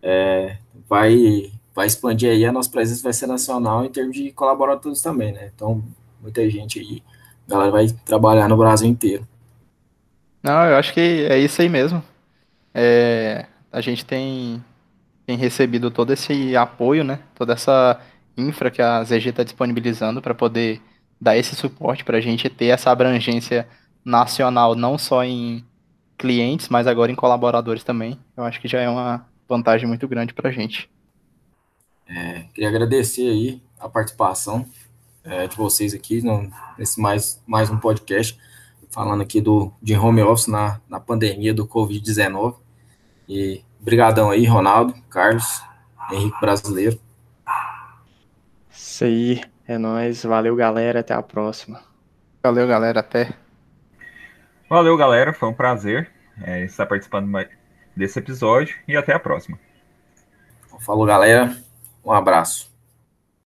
é, 0.00 0.58
vai, 0.88 1.50
vai 1.74 1.88
expandir 1.88 2.30
aí, 2.30 2.46
a 2.46 2.52
nossa 2.52 2.70
presença 2.70 3.02
vai 3.02 3.12
ser 3.12 3.26
nacional 3.26 3.84
em 3.84 3.90
termos 3.90 4.16
de 4.16 4.30
colaboradores 4.30 5.02
também, 5.02 5.32
né? 5.32 5.50
Então, 5.52 5.82
muita 6.22 6.48
gente 6.48 6.78
aí, 6.78 7.02
a 7.48 7.50
galera 7.50 7.72
vai 7.72 7.88
trabalhar 8.04 8.48
no 8.48 8.56
Brasil 8.56 8.88
inteiro. 8.88 9.26
Não, 10.40 10.64
eu 10.66 10.76
acho 10.76 10.94
que 10.94 11.00
é 11.00 11.36
isso 11.36 11.60
aí 11.60 11.68
mesmo. 11.68 12.00
É, 12.72 13.46
a 13.72 13.80
gente 13.80 14.04
tem, 14.04 14.62
tem 15.26 15.36
recebido 15.36 15.90
todo 15.90 16.12
esse 16.12 16.56
apoio, 16.56 17.02
né? 17.02 17.18
Toda 17.34 17.54
essa 17.54 18.00
infra 18.36 18.70
que 18.70 18.80
a 18.80 19.02
ZG 19.02 19.30
está 19.30 19.42
disponibilizando 19.42 20.22
para 20.22 20.34
poder 20.34 20.80
dar 21.20 21.36
esse 21.36 21.56
suporte 21.56 22.04
para 22.04 22.18
a 22.18 22.20
gente 22.20 22.48
ter 22.48 22.66
essa 22.66 22.90
abrangência 22.92 23.66
nacional, 24.04 24.76
não 24.76 24.96
só 24.96 25.24
em 25.24 25.64
clientes, 26.16 26.68
mas 26.68 26.86
agora 26.86 27.10
em 27.10 27.14
colaboradores 27.14 27.84
também. 27.84 28.18
Eu 28.36 28.44
acho 28.44 28.60
que 28.60 28.68
já 28.68 28.80
é 28.80 28.88
uma 28.88 29.26
vantagem 29.48 29.86
muito 29.86 30.06
grande 30.08 30.34
para 30.34 30.48
a 30.48 30.52
gente. 30.52 30.90
É, 32.06 32.44
queria 32.54 32.68
agradecer 32.68 33.28
aí 33.28 33.62
a 33.78 33.88
participação 33.88 34.66
é, 35.22 35.46
de 35.46 35.56
vocês 35.56 35.94
aqui 35.94 36.22
no, 36.22 36.50
nesse 36.78 37.00
mais, 37.00 37.42
mais 37.46 37.70
um 37.70 37.78
podcast, 37.78 38.38
falando 38.90 39.22
aqui 39.22 39.40
do, 39.40 39.72
de 39.82 39.96
home 39.96 40.22
office 40.22 40.46
na, 40.46 40.80
na 40.88 41.00
pandemia 41.00 41.54
do 41.54 41.66
Covid-19. 41.66 42.56
E 43.28 43.62
brigadão 43.80 44.30
aí, 44.30 44.44
Ronaldo, 44.44 44.94
Carlos, 45.08 45.62
Henrique 46.12 46.40
Brasileiro. 46.40 46.98
Isso 48.70 49.04
aí, 49.04 49.40
é 49.66 49.78
nóis. 49.78 50.22
Valeu, 50.24 50.54
galera. 50.54 51.00
Até 51.00 51.14
a 51.14 51.22
próxima. 51.22 51.80
Valeu, 52.42 52.66
galera. 52.68 53.00
Até. 53.00 53.43
Valeu, 54.74 54.96
galera. 54.96 55.32
Foi 55.32 55.48
um 55.48 55.52
prazer 55.52 56.10
é, 56.42 56.64
estar 56.64 56.84
participando 56.84 57.30
desse 57.94 58.18
episódio 58.18 58.76
e 58.88 58.96
até 58.96 59.12
a 59.12 59.20
próxima. 59.20 59.56
Falou, 60.80 61.06
galera. 61.06 61.56
Um 62.04 62.10
abraço. 62.10 62.73